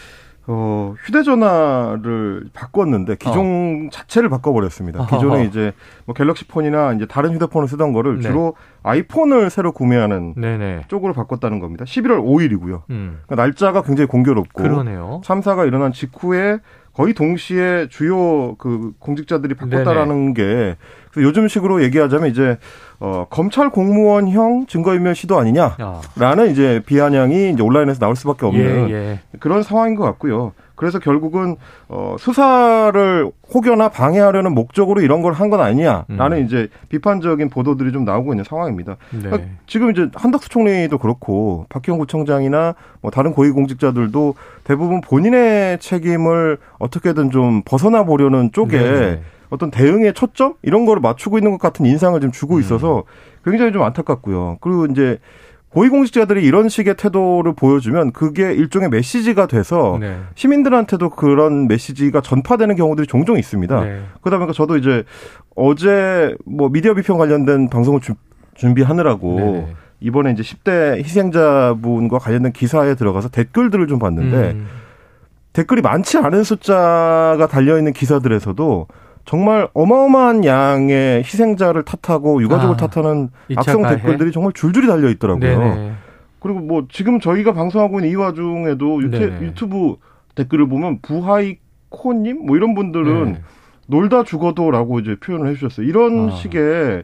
어, 0.45 0.93
휴대전화를 0.99 2.49
바꿨는데 2.53 3.15
기종 3.15 3.87
어. 3.87 3.89
자체를 3.91 4.27
바꿔버렸습니다. 4.29 5.05
기존에 5.05 5.35
어허. 5.35 5.43
이제 5.43 5.71
뭐 6.05 6.13
갤럭시 6.13 6.45
폰이나 6.47 6.93
이제 6.93 7.05
다른 7.05 7.33
휴대폰을 7.33 7.67
쓰던 7.69 7.93
거를 7.93 8.17
네. 8.17 8.23
주로 8.23 8.55
아이폰을 8.83 9.49
새로 9.49 9.71
구매하는 9.71 10.33
네네. 10.35 10.85
쪽으로 10.89 11.13
바꿨다는 11.13 11.59
겁니다. 11.59 11.85
11월 11.85 12.21
5일이고요. 12.21 12.81
음. 12.89 13.19
그러니까 13.25 13.35
날짜가 13.35 13.83
굉장히 13.83 14.07
공교롭고 14.07 14.63
그러네요. 14.63 15.21
참사가 15.23 15.63
일어난 15.63 15.93
직후에 15.93 16.59
거의 16.91 17.13
동시에 17.13 17.87
주요 17.89 18.55
그 18.57 18.91
공직자들이 18.99 19.55
바꿨다라는 19.55 20.33
네네. 20.33 20.33
게 20.33 20.77
요즘 21.17 21.47
식으로 21.47 21.83
얘기하자면 21.83 22.29
이제 22.29 22.57
어 22.99 23.27
검찰 23.29 23.69
공무원형 23.69 24.65
증거인멸 24.67 25.13
시도 25.15 25.37
아니냐라는 25.37 25.75
아. 26.19 26.45
이제 26.45 26.81
비아냥이 26.85 27.51
이제 27.51 27.61
온라인에서 27.61 27.99
나올 27.99 28.15
수밖에 28.15 28.45
없는 28.45 28.89
예, 28.89 28.93
예. 28.93 29.19
그런 29.39 29.61
상황인 29.63 29.95
것 29.95 30.03
같고요. 30.05 30.53
그래서 30.75 30.97
결국은 30.99 31.55
어 31.87 32.15
수사를 32.19 33.31
혹여나 33.53 33.89
방해하려는 33.89 34.53
목적으로 34.53 35.01
이런 35.01 35.21
걸 35.21 35.33
한 35.33 35.49
건 35.49 35.59
아니냐라는 35.61 36.37
음. 36.37 36.45
이제 36.45 36.67
비판적인 36.89 37.49
보도들이 37.49 37.91
좀 37.91 38.05
나오고 38.05 38.33
있는 38.33 38.43
상황입니다. 38.43 38.97
네. 39.11 39.19
그러니까 39.21 39.49
지금 39.67 39.91
이제 39.91 40.09
한덕수 40.15 40.49
총리도 40.49 40.97
그렇고 40.97 41.65
박희영 41.69 41.99
구청장이나 41.99 42.73
뭐 43.01 43.11
다른 43.11 43.33
고위공직자들도 43.33 44.35
대부분 44.63 45.01
본인의 45.01 45.79
책임을 45.79 46.57
어떻게든 46.79 47.29
좀 47.31 47.61
벗어나 47.65 48.03
보려는 48.03 48.51
쪽에 48.51 48.77
네. 48.77 49.21
어떤 49.53 49.69
대응의 49.69 50.13
초점 50.13 50.55
이런 50.63 50.85
거를 50.85 50.99
맞추고 50.99 51.37
있는 51.37 51.51
것 51.51 51.59
같은 51.59 51.85
인상을 51.85 52.19
좀 52.19 52.31
주고 52.31 52.55
음. 52.55 52.59
있어서 52.59 53.03
굉장히 53.45 53.71
좀 53.71 53.83
안타깝고요. 53.83 54.57
그리고 54.61 54.87
이제 54.87 55.19
고위공직자들이 55.69 56.43
이런 56.43 56.69
식의 56.69 56.95
태도를 56.95 57.53
보여주면 57.53 58.13
그게 58.13 58.51
일종의 58.51 58.89
메시지가 58.89 59.45
돼서 59.45 59.97
네. 59.99 60.17
시민들한테도 60.33 61.11
그런 61.11 61.67
메시지가 61.67 62.21
전파되는 62.21 62.75
경우들이 62.75 63.05
종종 63.05 63.37
있습니다. 63.37 63.83
네. 63.83 64.03
그러다 64.21 64.37
보니까 64.37 64.53
저도 64.53 64.77
이제 64.77 65.03
어제 65.55 66.35
뭐 66.45 66.69
미디어 66.69 66.95
비평 66.95 67.19
관련된 67.19 67.69
방송을 67.69 68.01
주, 68.01 68.15
준비하느라고 68.55 69.39
네. 69.39 69.75
이번에 69.99 70.31
이제 70.31 70.41
10대 70.41 70.97
희생자분과 70.97 72.17
관련된 72.17 72.53
기사에 72.53 72.95
들어가서 72.95 73.29
댓글들을 73.29 73.85
좀 73.87 73.99
봤는데 73.99 74.51
음. 74.51 74.67
댓글이 75.53 75.81
많지 75.81 76.17
않은 76.17 76.43
숫자가 76.43 77.47
달려있는 77.47 77.93
기사들에서도 77.93 78.87
정말 79.25 79.67
어마어마한 79.73 80.45
양의 80.45 81.19
희생자를 81.19 81.83
탓하고 81.83 82.41
유가족을 82.41 82.75
아, 82.75 82.87
탓하는 82.87 83.29
악성 83.55 83.83
댓글들이 83.83 84.31
정말 84.31 84.51
줄줄이 84.53 84.87
달려 84.87 85.09
있더라고요. 85.09 85.59
네네. 85.59 85.91
그리고 86.39 86.59
뭐 86.59 86.85
지금 86.91 87.19
저희가 87.19 87.53
방송하고 87.53 87.99
있는 87.99 88.11
이 88.11 88.15
와중에도 88.15 89.01
유태, 89.01 89.23
유튜브 89.41 89.95
댓글을 90.35 90.67
보면 90.67 90.99
부하이코님 91.01 92.45
뭐 92.45 92.57
이런 92.57 92.73
분들은 92.73 93.33
네. 93.33 93.41
놀다 93.87 94.23
죽어도라고 94.23 94.99
이제 94.99 95.15
표현을 95.15 95.47
해주셨어요. 95.51 95.87
이런 95.87 96.29
아. 96.29 96.31
식의 96.31 97.03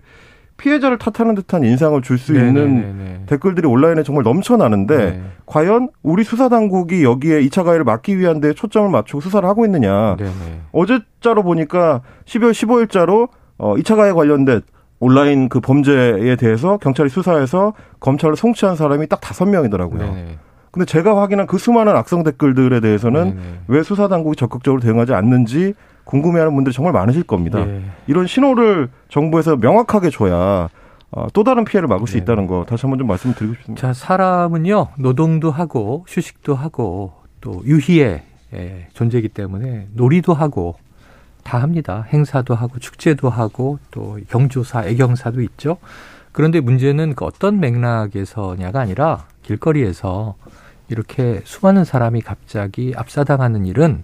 피해자를 0.60 0.98
탓하는 1.00 1.34
듯한 1.36 1.64
인상을 1.64 2.00
줄 2.04 2.20
수 2.20 2.34
있는 2.34 3.24
댓글들이 3.26 3.66
온라인에 3.68 4.04
정말 4.04 4.24
넘쳐나는데 4.24 4.98
네. 4.98 5.22
과연 5.46 5.90
우리 6.04 6.24
수사 6.24 6.50
당국이 6.50 7.04
여기에 7.04 7.42
2차 7.44 7.64
가해를 7.64 7.86
막기 7.86 8.20
위한 8.20 8.40
데 8.42 8.54
초점을 8.54 8.90
맞추고 8.90 9.22
수사를 9.22 9.48
하고 9.48 9.66
있느냐. 9.66 10.16
네네. 10.18 10.32
어제자로 10.74 11.44
보니까 11.44 12.02
12월 12.26 12.52
15일자로 12.52 13.30
어 13.58 13.76
2차 13.76 13.96
가해 13.96 14.12
관련된 14.12 14.62
온라인 15.00 15.48
그 15.48 15.62
범죄에 15.62 16.36
대해서 16.36 16.78
경찰이 16.78 17.10
수사해서 17.10 17.74
검찰로 18.00 18.36
송치한 18.36 18.76
사람이 18.76 19.08
딱 19.08 19.22
다섯 19.22 19.46
명이더라고요. 19.46 20.00
네네. 20.00 20.38
근데 20.72 20.86
제가 20.86 21.20
확인한 21.20 21.48
그 21.48 21.58
수많은 21.58 21.96
악성 21.96 22.24
댓글들에 22.24 22.80
대해서는 22.82 23.24
네네. 23.30 23.42
왜 23.70 23.82
수사 23.82 24.08
당국이 24.08 24.36
적극적으로 24.36 24.82
대응하지 24.82 25.14
않는지 25.14 25.74
궁금해하는 26.10 26.56
분들이 26.56 26.74
정말 26.74 26.92
많으실 26.92 27.24
겁니다. 27.24 27.64
네. 27.64 27.84
이런 28.08 28.26
신호를 28.26 28.90
정부에서 29.10 29.56
명확하게 29.58 30.10
줘야 30.10 30.68
어, 31.12 31.28
또 31.34 31.44
다른 31.44 31.66
피해를 31.66 31.88
막을 31.88 32.08
수 32.08 32.14
네. 32.14 32.20
있다는 32.20 32.48
거 32.48 32.66
다시 32.68 32.82
한번 32.82 32.98
좀 32.98 33.08
말씀드리고 33.08 33.54
싶습니다. 33.56 33.82
자, 33.82 33.94
사람은요 33.94 34.90
노동도 34.98 35.52
하고 35.52 36.06
휴식도 36.08 36.56
하고 36.56 37.14
또 37.42 37.62
유희의 37.64 38.24
예, 38.56 38.88
존재이기 38.94 39.30
때문에 39.30 39.88
놀이도 39.94 40.34
하고 40.34 40.76
다 41.44 41.60
합니다. 41.60 42.06
행사도 42.12 42.56
하고 42.56 42.80
축제도 42.80 43.30
하고 43.30 43.78
또 43.92 44.18
경조사, 44.30 44.86
애경사도 44.86 45.42
있죠. 45.42 45.78
그런데 46.32 46.60
문제는 46.60 47.14
그 47.14 47.26
어떤 47.26 47.60
맥락에서냐가 47.60 48.80
아니라 48.80 49.26
길거리에서 49.44 50.36
이렇게 50.90 51.42
수많은 51.44 51.86
사람이 51.86 52.22
갑자기 52.22 52.94
압사당하는 52.96 53.68
일은 53.68 54.04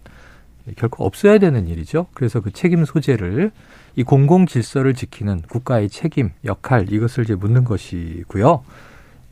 결코 0.77 1.05
없어야 1.05 1.37
되는 1.37 1.67
일이죠. 1.67 2.07
그래서 2.13 2.41
그 2.41 2.51
책임 2.51 2.85
소재를 2.85 3.51
이 3.95 4.03
공공 4.03 4.45
질서를 4.45 4.93
지키는 4.93 5.43
국가의 5.49 5.89
책임, 5.89 6.31
역할 6.43 6.91
이것을 6.91 7.23
이제 7.23 7.35
묻는 7.35 7.63
것이고요. 7.63 8.63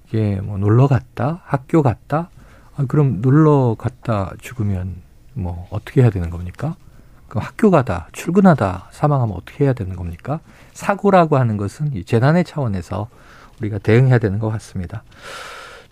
이게 0.08 0.39
뭐 0.41 0.58
놀러 0.58 0.88
갔다, 0.88 1.41
학교 1.46 1.82
갔다, 1.82 2.30
아, 2.76 2.86
그럼 2.88 3.22
놀러 3.22 3.76
갔다 3.78 4.32
죽으면 4.39 4.96
뭐 5.34 5.67
어떻게 5.69 6.02
해야 6.02 6.10
되는 6.10 6.30
겁니까? 6.30 6.76
그 7.28 7.39
학교 7.39 7.72
가다 7.72 8.10
출근하다 8.12 8.89
사망하면 8.91 9.36
어떻게 9.36 9.65
해야 9.65 9.74
되는 9.74 9.96
겁니까? 9.96 10.39
사고라고 10.74 11.38
하는 11.38 11.58
것은 11.58 11.93
이 11.93 12.04
재난의 12.04 12.43
차원에서 12.43 13.10
우리가 13.60 13.80
대응해야 13.80 14.19
되는 14.19 14.39
것 14.39 14.50
같습니다. 14.52 15.04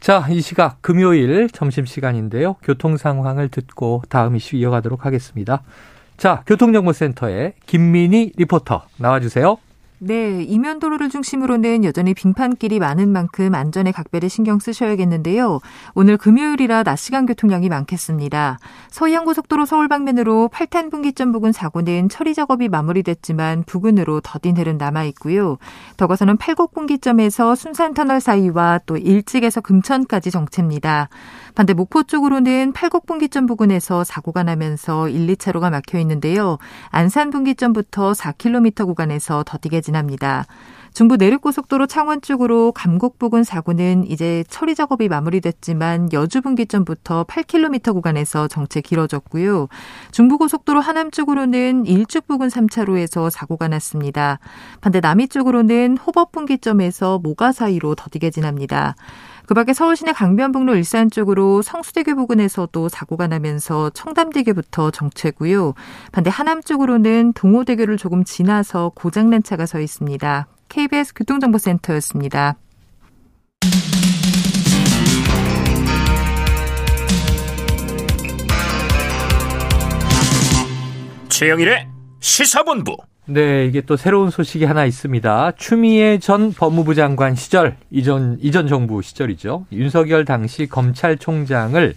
자, 0.02 0.26
이 0.32 0.42
시각 0.42 0.82
금요일 0.82 1.48
점심시간인데요. 1.48 2.56
교통 2.64 2.98
상황을 2.98 3.50
듣고 3.50 4.02
다음 4.10 4.36
이슈 4.36 4.56
이어가도록 4.56 5.06
하겠습니다. 5.06 5.62
자, 6.18 6.44
교통정보센터에 6.48 7.54
김민희 7.68 8.32
리포터 8.36 8.82
나와주세요. 8.98 9.58
네, 10.04 10.42
이면도로를 10.42 11.10
중심으로는 11.12 11.84
여전히 11.84 12.16
빙판길이 12.16 12.80
많은 12.80 13.10
만큼 13.10 13.54
안전에 13.54 13.92
각별히 13.92 14.30
신경 14.30 14.58
쓰셔야겠는데요. 14.58 15.60
오늘 15.94 16.18
금요일이라 16.18 16.82
낮 16.82 16.96
시간 16.96 17.28
교통량이 17.28 17.70
많겠습니다. 17.70 18.58
서해안고속도로 18.90 19.68
서울 19.68 19.88
방면으로 19.88 20.50
8탄 20.52 20.90
분기점 20.90 21.32
부근 21.32 21.52
사고는 21.52 22.10
처리 22.10 22.34
작업이 22.34 22.68
마무리됐지만 22.68 23.62
부근으로 23.68 24.22
더딘 24.22 24.58
흐름 24.58 24.80
남아 24.80 25.04
있고요. 25.04 25.60
더 25.98 26.08
가서는 26.08 26.38
팔곡 26.38 26.74
분기점에서 26.74 27.54
순산 27.54 27.94
터널 27.94 28.22
사이와 28.22 28.80
또 28.88 28.98
일찍에서 28.98 29.62
금천까지 29.62 30.32
정체입니다. 30.32 31.10
반대 31.56 31.74
목포 31.74 32.04
쪽으로는 32.04 32.74
팔곡 32.74 33.06
분기점 33.06 33.46
부근에서 33.46 34.04
사고가 34.04 34.44
나면서 34.44 35.10
1, 35.10 35.28
2차로가 35.36 35.70
막혀 35.70 36.00
있는데요. 36.00 36.58
안산 36.90 37.30
분기점부터 37.30 38.14
4km 38.14 38.86
구간에서 38.86 39.44
더디게 39.46 39.82
지납니다. 39.82 40.46
중부 40.94 41.16
내륙고속도로 41.16 41.88
창원 41.88 42.22
쪽으로 42.22 42.74
감곡 42.74 43.18
부근 43.18 43.46
사고는 43.46 44.06
이제 44.10 44.44
처리 44.50 44.76
작업이 44.76 45.08
마무리됐지만 45.08 46.12
여주 46.12 46.42
분기점부터 46.42 47.24
8km 47.24 47.94
구간에서 47.94 48.50
정체 48.50 48.82
길어졌고요. 48.82 49.68
중부고속도로 50.12 50.82
하남 50.82 51.10
쪽으로는 51.12 51.86
일축 51.86 52.28
부근 52.28 52.50
3차로에서 52.50 53.30
사고가 53.30 53.70
났습니다. 53.70 54.40
반대 54.82 55.00
남이 55.00 55.30
쪽으로는 55.30 55.98
호법 55.98 56.34
분기점에서 56.34 57.20
모가 57.20 57.54
사이로 57.54 57.96
더디게 57.96 58.30
지납니다. 58.30 58.96
그 59.52 59.54
밖에 59.54 59.74
서울시내 59.74 60.14
강변북로 60.14 60.76
일산 60.76 61.12
쪽으로 61.12 61.62
성수대교 61.62 62.16
부근에서도 62.16 62.88
사고가 62.88 63.28
나면서 63.28 63.90
청담대교부터 63.90 64.92
정체고요. 64.92 65.74
반대 66.14 66.30
하남 66.30 66.62
쪽으로는 66.62 67.34
동호대교를 67.34 67.98
조금 67.98 68.24
지나서 68.24 68.94
고장난 68.96 69.44
차가 69.44 69.66
서 69.66 69.82
있습니다. 69.82 70.48
KBS 70.70 71.14
교통정보센터였습니다. 71.16 72.56
최영일의 81.28 81.90
시사본부. 82.22 82.96
네, 83.26 83.66
이게 83.66 83.82
또 83.82 83.96
새로운 83.98 84.30
소식이 84.30 84.66
하나 84.66 84.86
있습니다. 84.86 85.52
추미애 85.56 86.18
전 86.18 86.52
법무부 86.52 86.96
장관 86.96 87.36
시절, 87.36 87.78
이전, 87.92 88.38
이전 88.42 88.68
정부 88.68 89.02
시절이죠. 89.02 89.68
윤석열 89.72 90.26
당시 90.26 90.68
검찰총장을 90.68 91.94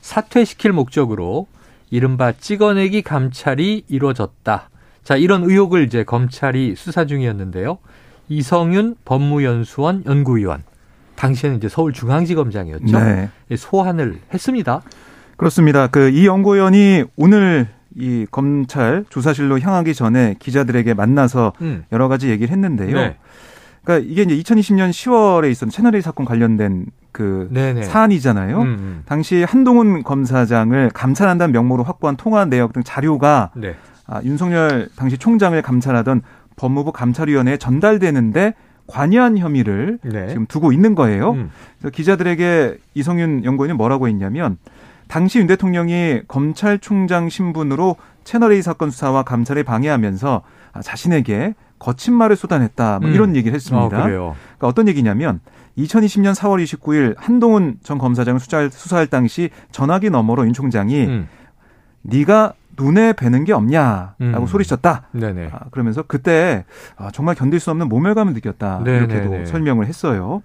사퇴시킬 0.00 0.72
목적으로 0.72 1.46
이른바 1.90 2.32
찍어내기 2.32 3.02
감찰이 3.02 3.84
이루어졌다. 3.88 4.68
자, 5.04 5.16
이런 5.16 5.44
의혹을 5.44 5.84
이제 5.84 6.02
검찰이 6.02 6.74
수사 6.76 7.04
중이었는데요. 7.06 7.78
이성윤 8.28 8.96
법무연수원 9.04 10.04
연구위원. 10.06 10.64
당시에는 11.14 11.58
이제 11.58 11.68
서울중앙지검장이었죠. 11.68 12.98
네. 12.98 13.28
소환을 13.56 14.18
했습니다. 14.32 14.82
그렇습니다. 15.36 15.86
그 15.86 16.10
이 16.10 16.26
연구위원이 16.26 17.04
오늘 17.16 17.68
이 17.96 18.26
검찰 18.30 19.04
조사실로 19.08 19.60
향하기 19.60 19.94
전에 19.94 20.36
기자들에게 20.38 20.94
만나서 20.94 21.52
음. 21.60 21.84
여러 21.92 22.08
가지 22.08 22.28
얘기를 22.28 22.50
했는데요. 22.52 22.94
네. 22.94 23.16
그러니까 23.84 24.10
이게 24.10 24.22
이제 24.22 24.36
2020년 24.36 24.90
10월에 24.90 25.50
있었던 25.50 25.70
채널A 25.70 26.00
사건 26.00 26.24
관련된 26.26 26.86
그 27.12 27.48
네네. 27.52 27.82
사안이잖아요. 27.82 28.58
음, 28.58 28.66
음. 28.66 29.02
당시 29.06 29.44
한동훈 29.44 30.02
검사장을 30.02 30.90
감찰한다는 30.90 31.52
명목으로 31.52 31.84
확보한 31.84 32.16
통화 32.16 32.44
내역 32.44 32.72
등 32.72 32.82
자료가 32.82 33.50
네. 33.54 33.76
아, 34.06 34.20
윤석열 34.24 34.88
당시 34.96 35.16
총장을 35.16 35.60
감찰하던 35.60 36.22
법무부 36.56 36.92
감찰위원회에 36.92 37.56
전달되는데 37.58 38.54
관여한 38.86 39.38
혐의를 39.38 39.98
네. 40.02 40.28
지금 40.28 40.46
두고 40.46 40.72
있는 40.72 40.94
거예요. 40.94 41.32
음. 41.32 41.50
그래서 41.78 41.90
기자들에게 41.90 42.78
이성윤 42.94 43.44
연구원이 43.44 43.74
뭐라고 43.74 44.08
했냐면 44.08 44.58
당시 45.08 45.38
윤 45.38 45.46
대통령이 45.46 46.22
검찰총장 46.28 47.28
신분으로 47.28 47.96
채널A 48.24 48.62
사건 48.62 48.90
수사와 48.90 49.22
감찰에 49.22 49.62
방해하면서 49.62 50.42
자신에게 50.82 51.54
거친 51.78 52.14
말을 52.14 52.36
쏟아냈다. 52.36 53.00
뭐 53.00 53.10
이런 53.10 53.30
음. 53.30 53.36
얘기를 53.36 53.54
했습니다. 53.54 53.96
아, 53.96 54.04
그러니까 54.04 54.34
어떤 54.60 54.88
얘기냐면 54.88 55.40
2020년 55.76 56.34
4월 56.34 56.62
29일 56.64 57.14
한동훈 57.18 57.76
전 57.82 57.98
검사장을 57.98 58.40
수사할, 58.40 58.70
수사할 58.70 59.06
당시 59.08 59.50
전화기 59.70 60.10
너머로 60.10 60.46
윤 60.46 60.52
총장이 60.52 61.04
음. 61.04 61.28
네가 62.02 62.54
눈에 62.76 63.12
뵈는 63.12 63.44
게 63.44 63.52
없냐라고 63.52 64.14
음. 64.20 64.46
소리쳤다. 64.46 65.08
네네. 65.12 65.50
아, 65.52 65.60
그러면서 65.70 66.02
그때 66.02 66.64
아, 66.96 67.10
정말 67.12 67.34
견딜 67.34 67.60
수 67.60 67.70
없는 67.70 67.88
모멸감을 67.88 68.32
느꼈다. 68.32 68.80
네네네. 68.84 69.14
이렇게도 69.14 69.46
설명을 69.46 69.86
했어요. 69.86 70.42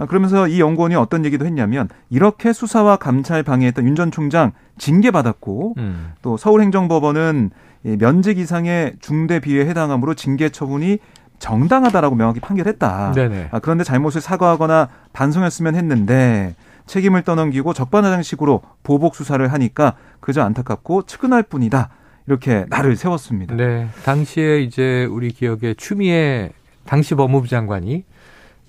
아, 0.00 0.06
그러면서 0.06 0.48
이 0.48 0.60
연구원이 0.60 0.94
어떤 0.94 1.26
얘기도 1.26 1.44
했냐면 1.44 1.88
이렇게 2.08 2.54
수사와 2.54 2.96
감찰 2.96 3.42
방해했던 3.42 3.86
윤 3.86 3.94
전 3.94 4.10
총장 4.10 4.52
징계 4.78 5.10
받았고 5.10 5.74
음. 5.76 6.12
또 6.22 6.38
서울행정법원은 6.38 7.50
면직 7.98 8.38
이상의 8.38 8.94
중대 9.00 9.40
비위에 9.40 9.66
해당하므로 9.66 10.14
징계 10.14 10.48
처분이 10.48 10.98
정당하다라고 11.38 12.14
명확히 12.16 12.40
판결했다. 12.40 13.12
아, 13.50 13.58
그런데 13.58 13.84
잘못을 13.84 14.22
사과하거나 14.22 14.88
반성했으면 15.12 15.74
했는데 15.74 16.54
책임을 16.86 17.22
떠넘기고 17.22 17.74
적반하장식으로 17.74 18.62
보복 18.82 19.14
수사를 19.14 19.46
하니까 19.52 19.96
그저 20.20 20.42
안타깝고 20.42 21.02
측은할 21.02 21.42
뿐이다. 21.42 21.90
이렇게 22.26 22.64
나를 22.70 22.96
세웠습니다. 22.96 23.54
네. 23.54 23.88
당시에 24.04 24.60
이제 24.62 25.06
우리 25.10 25.30
기억에 25.30 25.74
추미애 25.76 26.52
당시 26.86 27.14
법무부 27.14 27.48
장관이 27.48 28.04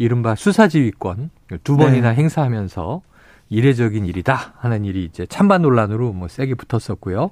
이른바 0.01 0.33
수사지휘권 0.33 1.29
두 1.63 1.77
번이나 1.77 2.09
네. 2.09 2.15
행사하면서 2.15 3.01
이례적인 3.49 4.05
일이다 4.05 4.53
하는 4.57 4.83
일이 4.83 5.03
이제 5.03 5.25
찬반 5.27 5.61
논란으로 5.61 6.11
뭐 6.11 6.27
세게 6.27 6.55
붙었었고요. 6.55 7.29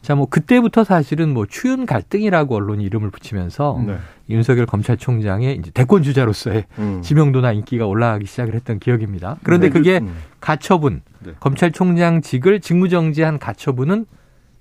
자, 0.00 0.14
뭐 0.14 0.26
그때부터 0.26 0.84
사실은 0.84 1.34
뭐 1.34 1.46
추윤 1.46 1.84
갈등이라고 1.84 2.56
언론이 2.56 2.82
이름을 2.84 3.10
붙이면서 3.10 3.82
네. 3.86 3.98
윤석열 4.30 4.66
검찰총장의 4.66 5.56
이제 5.56 5.70
대권 5.72 6.02
주자로서의 6.02 6.64
음. 6.78 7.02
지명도나 7.02 7.52
인기가 7.52 7.86
올라가기 7.86 8.26
시작을 8.26 8.54
했던 8.54 8.78
기억입니다. 8.78 9.36
그런데 9.42 9.68
네. 9.68 9.72
그게 9.72 9.98
음. 9.98 10.16
가처분, 10.40 11.02
네. 11.20 11.32
검찰총장직을 11.38 12.60
직무정지한 12.60 13.38
가처분은 13.38 14.06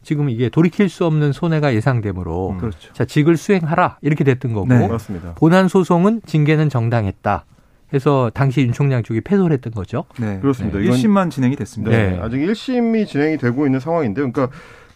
지금 0.04 0.30
이게 0.30 0.50
돌이킬 0.50 0.90
수 0.90 1.06
없는 1.06 1.32
손해가 1.32 1.74
예상되므로 1.74 2.52
음. 2.52 2.58
그렇죠. 2.58 2.92
자 2.94 3.06
직을 3.06 3.38
수행하라 3.38 3.98
이렇게 4.02 4.24
됐던 4.24 4.54
거고 4.54 4.68
네. 4.68 4.90
본안 5.36 5.68
소송은 5.68 6.22
징계는 6.26 6.70
정당했다. 6.70 7.46
해서 7.94 8.32
당시 8.34 8.62
윤 8.62 8.72
총장 8.72 9.04
쪽이 9.04 9.22
패소를 9.22 9.54
했던 9.54 9.74
거죠. 9.74 10.06
네. 10.18 10.40
그렇습니다. 10.40 10.80
네. 10.80 10.88
1심만 10.90 11.30
진행이 11.30 11.56
됐습니다. 11.58 11.92
네. 11.92 12.20
아직 12.22 12.38
1심이 12.38 13.06
진행이 13.06 13.38
되고 13.38 13.66
있는 13.66 13.80
상황인데 13.80 14.22
그러니까 14.22 14.50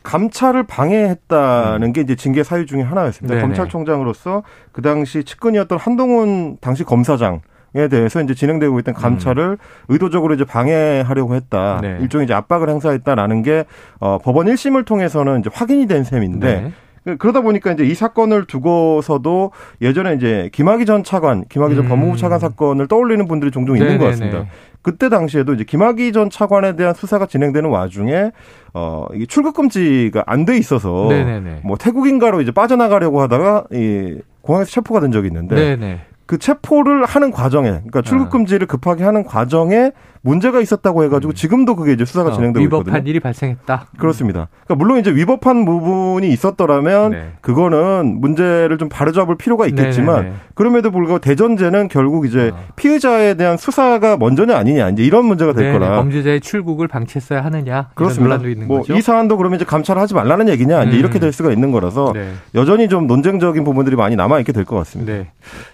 감찰을 0.03 0.63
방해했다는 0.63 1.87
음. 1.87 1.93
게 1.93 2.01
이제 2.01 2.15
징계 2.15 2.43
사유 2.43 2.65
중에 2.65 2.81
하나였습니다. 2.81 3.35
네네. 3.35 3.41
검찰총장으로서 3.41 4.43
그 4.71 4.81
당시 4.81 5.23
측근이었던 5.23 5.77
한동훈 5.77 6.57
당시 6.61 6.83
검사장 6.83 7.41
에 7.75 7.89
대해서 7.89 8.21
이제 8.21 8.33
진행되고 8.33 8.79
있던 8.79 8.93
감찰을 8.93 9.43
음. 9.43 9.57
의도적으로 9.89 10.33
이제 10.33 10.45
방해하려고 10.45 11.35
했다. 11.35 11.79
네. 11.81 11.97
일종의 11.99 12.23
이제 12.23 12.33
압박을 12.33 12.69
행사했다라는 12.69 13.41
게 13.41 13.65
어, 13.99 14.17
법원 14.17 14.47
1심을 14.47 14.85
통해서는 14.85 15.41
이제 15.41 15.49
확인이 15.53 15.85
된 15.85 16.05
셈인데 16.05 16.61
네. 16.61 16.71
그, 17.03 17.17
그러다 17.17 17.41
보니까 17.41 17.73
이제 17.73 17.83
이 17.83 17.93
사건을 17.93 18.45
두고서도 18.45 19.51
예전에 19.81 20.13
이제 20.13 20.49
김학의 20.53 20.85
전 20.85 21.03
차관, 21.03 21.43
김학의 21.49 21.75
전 21.75 21.85
음. 21.85 21.89
법무부 21.89 22.17
차관 22.17 22.39
사건을 22.39 22.87
떠올리는 22.87 23.27
분들이 23.27 23.51
종종 23.51 23.75
있는 23.77 23.97
것 23.97 24.05
같습니다. 24.05 24.45
그때 24.81 25.09
당시에도 25.09 25.53
이제 25.53 25.65
김학의 25.65 26.13
전 26.13 26.29
차관에 26.29 26.75
대한 26.77 26.93
수사가 26.93 27.25
진행되는 27.25 27.69
와중에 27.69 28.31
어 28.73 29.05
이게 29.13 29.25
출국 29.25 29.55
금지가 29.55 30.23
안 30.27 30.45
돼 30.45 30.57
있어서 30.57 31.07
네네네. 31.09 31.61
뭐 31.63 31.75
태국인가로 31.75 32.39
이제 32.41 32.51
빠져나가려고 32.51 33.21
하다가 33.21 33.65
이 33.73 34.19
공항에서 34.41 34.71
체포가 34.71 34.99
된 35.01 35.11
적이 35.11 35.27
있는데 35.27 35.55
네네. 35.55 36.01
그 36.25 36.37
체포를 36.37 37.05
하는 37.05 37.31
과정에, 37.31 37.69
그러니까 37.69 38.01
출국 38.01 38.29
금지를 38.31 38.67
급하게 38.67 39.03
하는 39.03 39.23
과정에 39.23 39.91
문제가 40.25 40.59
있었다고 40.59 41.03
해가지고 41.03 41.33
음. 41.33 41.35
지금도 41.35 41.75
그게 41.75 41.93
이제 41.93 42.03
수사가 42.03 42.31
어, 42.31 42.33
진행되고 42.33 42.63
위법한 42.63 42.79
있거든요. 42.81 42.91
위법한 42.95 43.07
일이 43.07 43.19
발생했다. 43.19 43.85
그렇습니다. 43.97 44.47
그러니까 44.65 44.75
물론 44.83 44.99
이제 44.99 45.11
위법한 45.13 45.65
부분이 45.65 46.27
있었더라면 46.29 47.11
네. 47.11 47.31
그거는 47.41 48.19
문제를 48.19 48.79
좀 48.79 48.89
바로잡을 48.89 49.37
필요가 49.37 49.67
있겠지만 49.67 50.15
네네네. 50.15 50.35
그럼에도 50.55 50.89
불구하고 50.89 51.19
대전제는 51.19 51.89
결국 51.89 52.25
이제 52.25 52.51
어. 52.53 52.57
피의자에 52.75 53.35
대한 53.35 53.55
수사가 53.57 54.17
먼저냐 54.17 54.57
아니냐 54.57 54.89
이제 54.89 55.03
이런 55.03 55.25
문제가 55.25 55.53
될 55.53 55.65
네네. 55.71 55.79
거라. 55.79 55.95
범죄자의 55.97 56.41
출국을 56.41 56.87
방치했어야 56.87 57.43
하느냐 57.45 57.89
그렇습니다. 57.93 58.39
뭐 58.65 58.81
이 58.89 59.01
사안도 59.01 59.37
그러면 59.37 59.57
이제 59.57 59.65
감찰하지 59.65 60.15
말라는 60.15 60.49
얘기냐 60.49 60.83
이제 60.85 60.97
음. 60.97 60.99
이렇게 60.99 61.19
될 61.19 61.31
수가 61.31 61.51
있는 61.51 61.71
거라서 61.71 62.13
네. 62.13 62.31
여전히 62.55 62.89
좀 62.89 63.05
논쟁적인 63.07 63.63
부분들이 63.63 63.95
많이 63.95 64.15
남아 64.15 64.39
있게 64.39 64.51
될 64.53 64.65
것 64.65 64.75
같습니다. 64.77 65.13
네. 65.13 65.27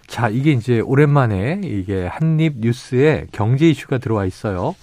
자 0.08 0.28
이게 0.28 0.52
이제 0.52 0.82
오랜만에 0.82 1.62
이게 1.64 2.06
한입 2.06 2.56
뉴스에 2.60 3.28
경제 3.32 3.70
이슈가 3.70 4.00
들어와 4.00 4.26
있 4.26 4.34
어요. 4.50 4.76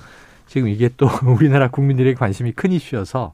지금 0.46 0.68
이게 0.68 0.88
또 0.96 1.08
우리나라 1.26 1.68
국민들의 1.68 2.14
관심이 2.14 2.52
큰 2.52 2.72
이슈여서 2.72 3.32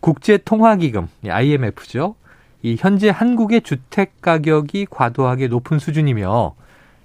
국제통화기금 0.00 1.08
IMF죠. 1.28 2.14
이 2.62 2.76
현재 2.78 3.10
한국의 3.10 3.62
주택 3.62 4.20
가격이 4.20 4.86
과도하게 4.90 5.48
높은 5.48 5.78
수준이며 5.78 6.54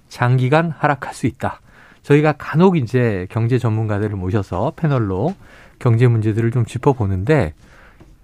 장기간 0.08 0.72
하락할 0.76 1.14
수 1.14 1.26
있다. 1.26 1.60
저희가 2.02 2.32
간혹 2.32 2.76
이제 2.76 3.26
경제 3.30 3.58
전문가들을 3.58 4.16
모셔서 4.16 4.72
패널로 4.76 5.34
경제 5.78 6.06
문제들을 6.06 6.50
좀 6.50 6.64
짚어보는데 6.64 7.54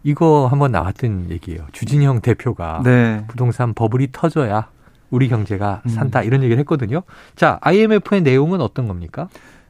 이거 0.03 0.47
한번 0.47 0.73
나왔던 0.73 1.31
얘기예요. 1.31 1.67
주진형 1.73 2.21
대표가 2.21 2.83
네. 2.85 3.25
부동산 3.29 3.75
버블이 3.75 4.09
터져야 4.13 4.69
우리 5.11 5.29
경제가 5.29 5.83
음. 5.85 5.89
산다 5.89 6.23
이런 6.23 6.43
얘기를 6.43 6.59
했거든요. 6.61 7.03
자, 7.37 7.59
IMF의 7.63 8.23
내용은 8.23 8.61
어떤 8.61 8.87
겁니까? 8.89 9.29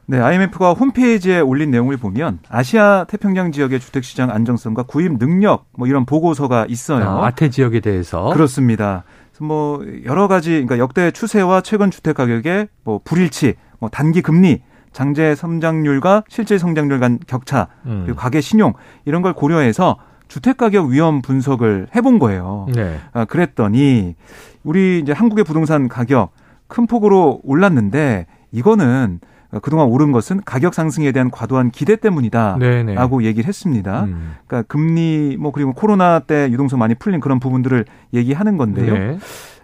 네, 0.09 0.19
IMF가 0.19 0.73
홈페이지에 0.73 1.39
올린 1.39 1.69
내용을 1.69 1.95
보면 1.97 2.39
아시아 2.49 3.05
태평양 3.07 3.51
지역의 3.51 3.79
주택 3.79 4.03
시장 4.03 4.31
안정성과 4.31 4.83
구입 4.83 5.19
능력 5.19 5.67
뭐 5.77 5.87
이런 5.87 6.03
보고서가 6.05 6.65
있어요. 6.67 7.07
아, 7.07 7.27
아태 7.27 7.51
지역에 7.51 7.79
대해서 7.79 8.31
그렇습니다. 8.33 9.03
뭐 9.39 9.85
여러 10.05 10.27
가지 10.27 10.49
그러니까 10.49 10.79
역대 10.79 11.11
추세와 11.11 11.61
최근 11.61 11.91
주택 11.91 12.15
가격의 12.15 12.69
뭐 12.83 12.99
불일치, 13.03 13.53
뭐 13.77 13.89
단기 13.89 14.23
금리, 14.23 14.63
장제 14.93 15.35
성장률과 15.35 16.23
실제 16.27 16.57
성장률 16.57 16.99
간 16.99 17.19
격차, 17.27 17.67
음. 17.85 18.01
그리고 18.05 18.17
가계 18.17 18.41
신용 18.41 18.73
이런 19.05 19.21
걸 19.21 19.33
고려해서 19.33 19.97
주택 20.27 20.57
가격 20.57 20.87
위험 20.87 21.21
분석을 21.21 21.89
해본 21.95 22.17
거예요. 22.17 22.65
네. 22.73 22.97
아, 23.13 23.25
그랬더니 23.25 24.15
우리 24.63 24.99
이제 24.99 25.11
한국의 25.11 25.43
부동산 25.43 25.87
가격 25.87 26.31
큰 26.65 26.87
폭으로 26.87 27.41
올랐는데 27.43 28.25
이거는 28.51 29.19
그동안 29.61 29.87
오른 29.87 30.11
것은 30.11 30.41
가격 30.45 30.73
상승에 30.73 31.11
대한 31.11 31.31
과도한 31.31 31.71
기대 31.71 31.95
때문이다라고. 31.95 33.23
얘기를 33.23 33.47
했습니다. 33.47 34.03
음. 34.03 34.35
그러니까 34.45 34.67
금리 34.67 35.37
뭐 35.39 35.51
그리고 35.51 35.73
코로나 35.73 36.19
때 36.19 36.49
유동성 36.51 36.77
많이 36.77 36.93
풀린 36.93 37.19
그런 37.19 37.39
부분들을 37.39 37.85
얘기하는 38.13 38.57
건데요. 38.57 38.93
네. 38.93 39.17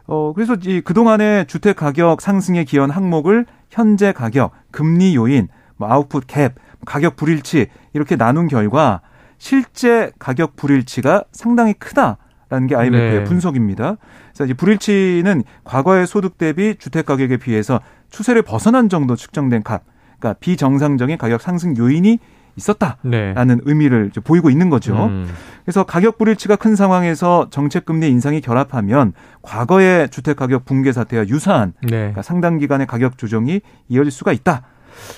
어 0.08 0.34
그래서 0.34 0.56
이 0.64 0.82
그동안의 0.82 1.46
주택 1.48 1.76
가격 1.76 2.22
상승에 2.22 2.64
기여한 2.64 2.90
항목을 2.90 3.46
현재 3.70 4.12
가격, 4.12 4.52
금리 4.72 5.16
요인, 5.16 5.48
뭐 5.78 5.92
아웃풋 5.92 6.28
갭, 6.28 6.54
가격 6.86 7.16
불일치 7.16 7.68
이렇게 7.94 8.16
나눈 8.16 8.48
결과 8.48 9.02
실제 9.38 10.12
가격 10.18 10.56
불일치가 10.56 11.26
상당히 11.32 11.74
크다라는 11.74 12.68
게 12.68 12.76
IMF의 12.76 13.20
네. 13.20 13.24
분석입니다. 13.24 13.98
그래서 14.36 14.52
이 14.52 14.54
불일치는 14.54 15.44
과거의 15.64 16.06
소득 16.06 16.38
대비 16.38 16.76
주택 16.76 17.06
가격에 17.06 17.38
비해서 17.38 17.80
추세를 18.10 18.42
벗어난 18.42 18.90
정도 18.90 19.16
측정된 19.16 19.64
값, 19.64 19.84
그러니까 20.20 20.38
비정상적인 20.40 21.18
가격 21.18 21.42
상승 21.42 21.76
요인이 21.78 22.20
있었다라는 22.58 23.04
네. 23.10 23.56
의미를 23.66 24.12
보이고 24.24 24.50
있는 24.50 24.70
거죠. 24.70 25.08
음. 25.08 25.28
그래서 25.64 25.84
가격 25.84 26.18
불일치가 26.18 26.56
큰 26.56 26.76
상황에서 26.76 27.48
정책 27.50 27.86
금리 27.86 28.10
인상이 28.10 28.40
결합하면 28.40 29.14
과거의 29.42 30.10
주택 30.10 30.38
가격 30.38 30.64
붕괴 30.66 30.92
사태와 30.92 31.28
유사한 31.28 31.74
네. 31.82 31.90
그러니까 31.90 32.22
상당 32.22 32.58
기간의 32.58 32.88
가격 32.88 33.18
조정이 33.18 33.62
이어질 33.90 34.12
수가 34.12 34.32
있다. 34.32 34.64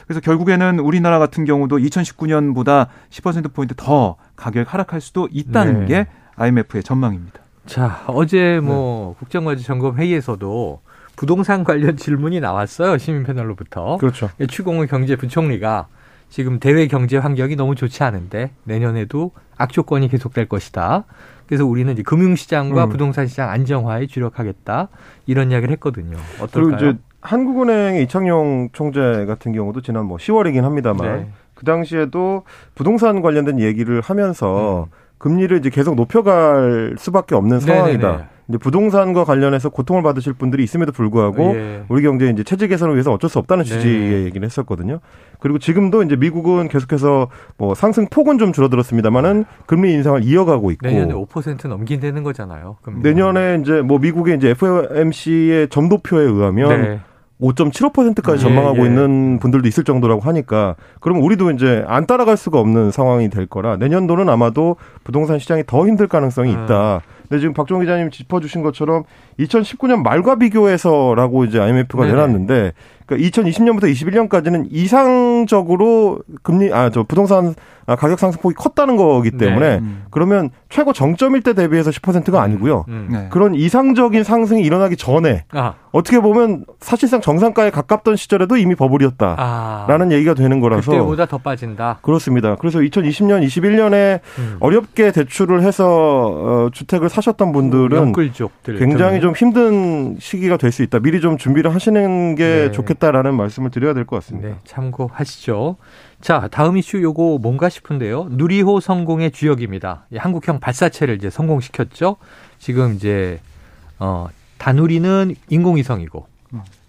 그래서 0.06 0.20
결국에는 0.20 0.80
우리나라 0.80 1.20
같은 1.20 1.46
경우도 1.46 1.78
2019년보다 1.78 2.88
10% 3.12 3.54
포인트 3.54 3.76
더 3.78 4.16
가격 4.36 4.74
하락할 4.74 5.02
수도 5.02 5.28
있다는 5.32 5.82
네. 5.82 5.86
게 5.86 6.08
IMF의 6.38 6.82
전망입니다. 6.84 7.47
자, 7.68 8.04
어제 8.08 8.60
뭐 8.62 9.14
네. 9.14 9.20
국정과제 9.20 9.64
점검 9.64 9.98
회의에서도 9.98 10.82
부동산 11.16 11.64
관련 11.64 11.98
질문이 11.98 12.40
나왔어요. 12.40 12.98
시민 12.98 13.24
패널로부터. 13.24 13.98
그렇죠. 13.98 14.30
추공호 14.48 14.86
경제부총리가 14.86 15.88
지금 16.30 16.60
대외 16.60 16.88
경제 16.88 17.18
환경이 17.18 17.56
너무 17.56 17.76
좋지 17.76 18.04
않은데 18.04 18.52
내년에도 18.64 19.32
악조건이 19.58 20.10
계속될 20.10 20.48
것이다. 20.48 21.06
그래서 21.48 21.66
우리는 21.66 21.92
이제 21.94 22.04
금융시장과 22.04 22.86
음. 22.86 22.90
부동산 22.90 23.28
시장 23.28 23.50
안정화에 23.50 24.08
주력하겠다. 24.08 24.90
이런 25.26 25.52
이야기를 25.52 25.72
했거든요. 25.74 26.18
어떨까요? 26.42 26.50
그리고 26.52 26.76
이제 26.76 27.00
한국은행의 27.22 28.04
이창용 28.04 28.70
총재 28.74 29.26
같은 29.26 29.54
경우도 29.54 29.82
지난 29.82 30.06
뭐 30.06 30.18
10월이긴 30.18 30.62
합니다만 30.62 31.18
네. 31.18 31.32
그 31.56 31.66
당시에도 31.66 32.44
부동산 32.76 33.22
관련된 33.22 33.60
얘기를 33.60 34.02
하면서 34.02 34.88
음. 34.92 35.07
금리를 35.18 35.58
이제 35.58 35.70
계속 35.70 35.96
높여갈 35.96 36.96
수밖에 36.98 37.36
없는 37.36 37.60
상황이다. 37.60 38.08
네네네. 38.08 38.28
이제 38.50 38.58
부동산과 38.58 39.26
관련해서 39.26 39.70
고통을 39.70 40.04
받으실 40.04 40.32
분들이 40.34 40.64
있음에도 40.64 40.94
불구하고 40.94 41.54
예. 41.56 41.84
우리 41.90 42.02
경제 42.02 42.30
이제 42.30 42.44
체질 42.44 42.70
개선을 42.70 42.94
위해서 42.96 43.12
어쩔 43.12 43.30
수 43.30 43.40
없다는 43.40 43.66
네. 43.66 43.70
취지의 43.70 44.00
네. 44.00 44.26
얘기를 44.26 44.46
했었거든요. 44.46 45.00
그리고 45.40 45.60
지금도 45.60 46.04
이제 46.04 46.16
미국은 46.16 46.70
계속해서 46.70 47.28
뭐 47.58 47.76
상승 47.76 48.08
폭은 48.08 48.38
좀 48.38 48.54
줄어들었습니다만은 48.54 49.44
금리 49.66 49.92
인상을 49.94 50.24
이어가고 50.24 50.72
있고 50.72 50.88
내년에 50.88 51.14
5% 51.14 51.68
넘긴다는 51.68 52.24
거잖아요. 52.24 52.78
금리가. 52.84 53.10
내년에 53.10 53.60
이제 53.62 53.82
뭐 53.82 54.00
미국의 54.00 54.38
이제 54.38 54.50
FOMC의 54.52 55.68
점도표에 55.68 56.24
의하면 56.24 56.82
네. 56.82 57.00
5.75%까지 57.42 58.42
전망하고 58.42 58.80
예, 58.80 58.82
예. 58.82 58.86
있는 58.88 59.40
분들도 59.40 59.68
있을 59.68 59.84
정도라고 59.84 60.22
하니까 60.22 60.76
그럼 61.00 61.22
우리도 61.22 61.52
이제 61.52 61.84
안 61.88 62.08
따라갈 62.08 62.36
수가 62.36 62.60
없는 62.60 62.92
상황이 62.92 63.30
될 63.30 63.46
거라 63.46 63.78
내년도는 63.78 64.28
아마도 64.30 64.78
부동산 65.04 65.38
시장이 65.40 65.64
더 65.68 65.86
힘들 65.88 66.08
가능성이 66.08 66.54
음. 66.54 66.64
있다. 66.64 67.02
근데 67.30 67.42
지금 67.42 67.54
박종 67.54 67.82
기자님 67.82 68.10
짚어주신 68.10 68.64
것처럼 68.64 69.04
2019년 69.40 70.02
말과 70.02 70.36
비교해서라고 70.36 71.44
이제 71.46 71.60
IMF가 71.60 72.04
네네. 72.04 72.16
내놨는데 72.16 72.74
그러니까 73.08 73.30
2020년부터 73.42 73.92
21년까지는 73.92 74.68
이상적으로 74.70 76.20
금리 76.44 76.72
아 76.74 76.90
저 76.90 77.04
부동산 77.04 77.54
아, 77.90 77.96
가격 77.96 78.20
상승폭이 78.20 78.54
컸다는 78.56 78.98
거기 78.98 79.32
때문에 79.32 79.76
네. 79.76 79.78
음. 79.78 80.04
그러면 80.12 80.50
최고 80.68 80.92
정점일 80.92 81.42
때 81.42 81.54
대비해서 81.54 81.90
10%가 81.90 82.42
아니고요. 82.42 82.84
음. 82.90 83.08
네. 83.10 83.28
그런 83.30 83.56
이상적인 83.56 84.26
상승이 84.26 84.62
일어나기 84.62 84.98
전에 84.98 85.46
아. 85.54 85.76
어떻게 85.94 86.20
보면 86.20 86.66
사실상 86.82 87.22
정상가에 87.22 87.70
가깝던 87.70 88.18
시절에도 88.18 88.58
이미 88.58 88.76
버블이었다라는 88.76 90.08
아. 90.08 90.12
얘기가 90.12 90.34
되는 90.34 90.60
거라서 90.60 90.92
그때보다 90.92 91.28
더 91.28 91.38
빠진다. 91.38 92.00
그렇습니다. 92.02 92.56
그래서 92.56 92.80
2020년, 92.80 93.46
21년에 93.48 94.20
음. 94.38 94.58
어렵게 94.60 95.14
대출을 95.14 95.62
해서 95.64 95.86
어, 95.88 96.70
주택을 96.74 97.08
사셨던 97.08 97.54
분들은 97.54 98.12
굉장히 98.80 99.22
좀 99.22 99.34
힘든 99.34 100.18
시기가 100.20 100.58
될 100.58 100.68
수 100.74 100.84
있다. 100.84 101.00
미리 101.00 101.22
좀 101.22 101.38
준비를 101.38 101.74
하시는 101.74 102.36
게 102.36 102.44
네. 102.68 102.72
좋겠다 102.74 102.97
라는 103.00 103.36
말씀을 103.36 103.70
드려야 103.70 103.94
될 103.94 104.06
것 104.06 104.18
같습니다. 104.18 104.50
네, 104.50 104.56
참고하시죠. 104.66 105.78
자, 106.22 106.48
다음 106.52 106.78
이슈 106.78 107.02
요거 107.02 107.40
뭔가 107.42 107.70
싶은데요. 107.70 108.28
누리호 108.32 108.80
성공의 108.80 109.32
주역입니다. 109.32 110.08
한국형 110.16 110.60
발사체를 110.60 111.16
이제 111.16 111.30
성공시켰죠. 111.30 112.18
지금 112.60 112.96
이제 112.96 113.40
어 114.00 114.28
다누리는 114.58 115.36
인공위성이고 115.50 116.28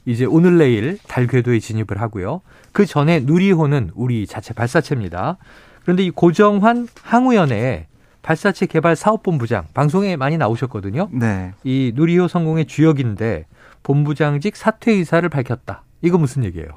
이제 0.07 0.25
오늘 0.25 0.57
내일 0.57 0.99
달 1.07 1.27
궤도에 1.27 1.59
진입을 1.59 2.01
하고요. 2.01 2.41
그 2.73 2.87
전에 2.87 3.21
누리호는 3.21 3.91
우리 3.95 4.27
자체 4.27 4.55
발사체입니다. 4.55 5.37
그런데 5.83 6.03
이 6.05 6.11
고정환 6.11 6.89
항우연의 7.03 7.87
발사체 8.23 8.67
개발 8.67 8.97
사업본부장 8.97 9.67
방송에 9.75 10.17
많이 10.17 10.37
나오셨거든요. 10.39 11.09
네. 11.13 11.53
이 11.65 11.93
누리호 11.95 12.29
성공의 12.29 12.67
주역인데 12.67 13.47
본부장직 13.83 14.57
사퇴 14.57 14.93
의사를 14.93 15.27
밝혔다. 15.29 15.83
이거 16.03 16.19
무슨 16.19 16.45
얘기예요? 16.45 16.69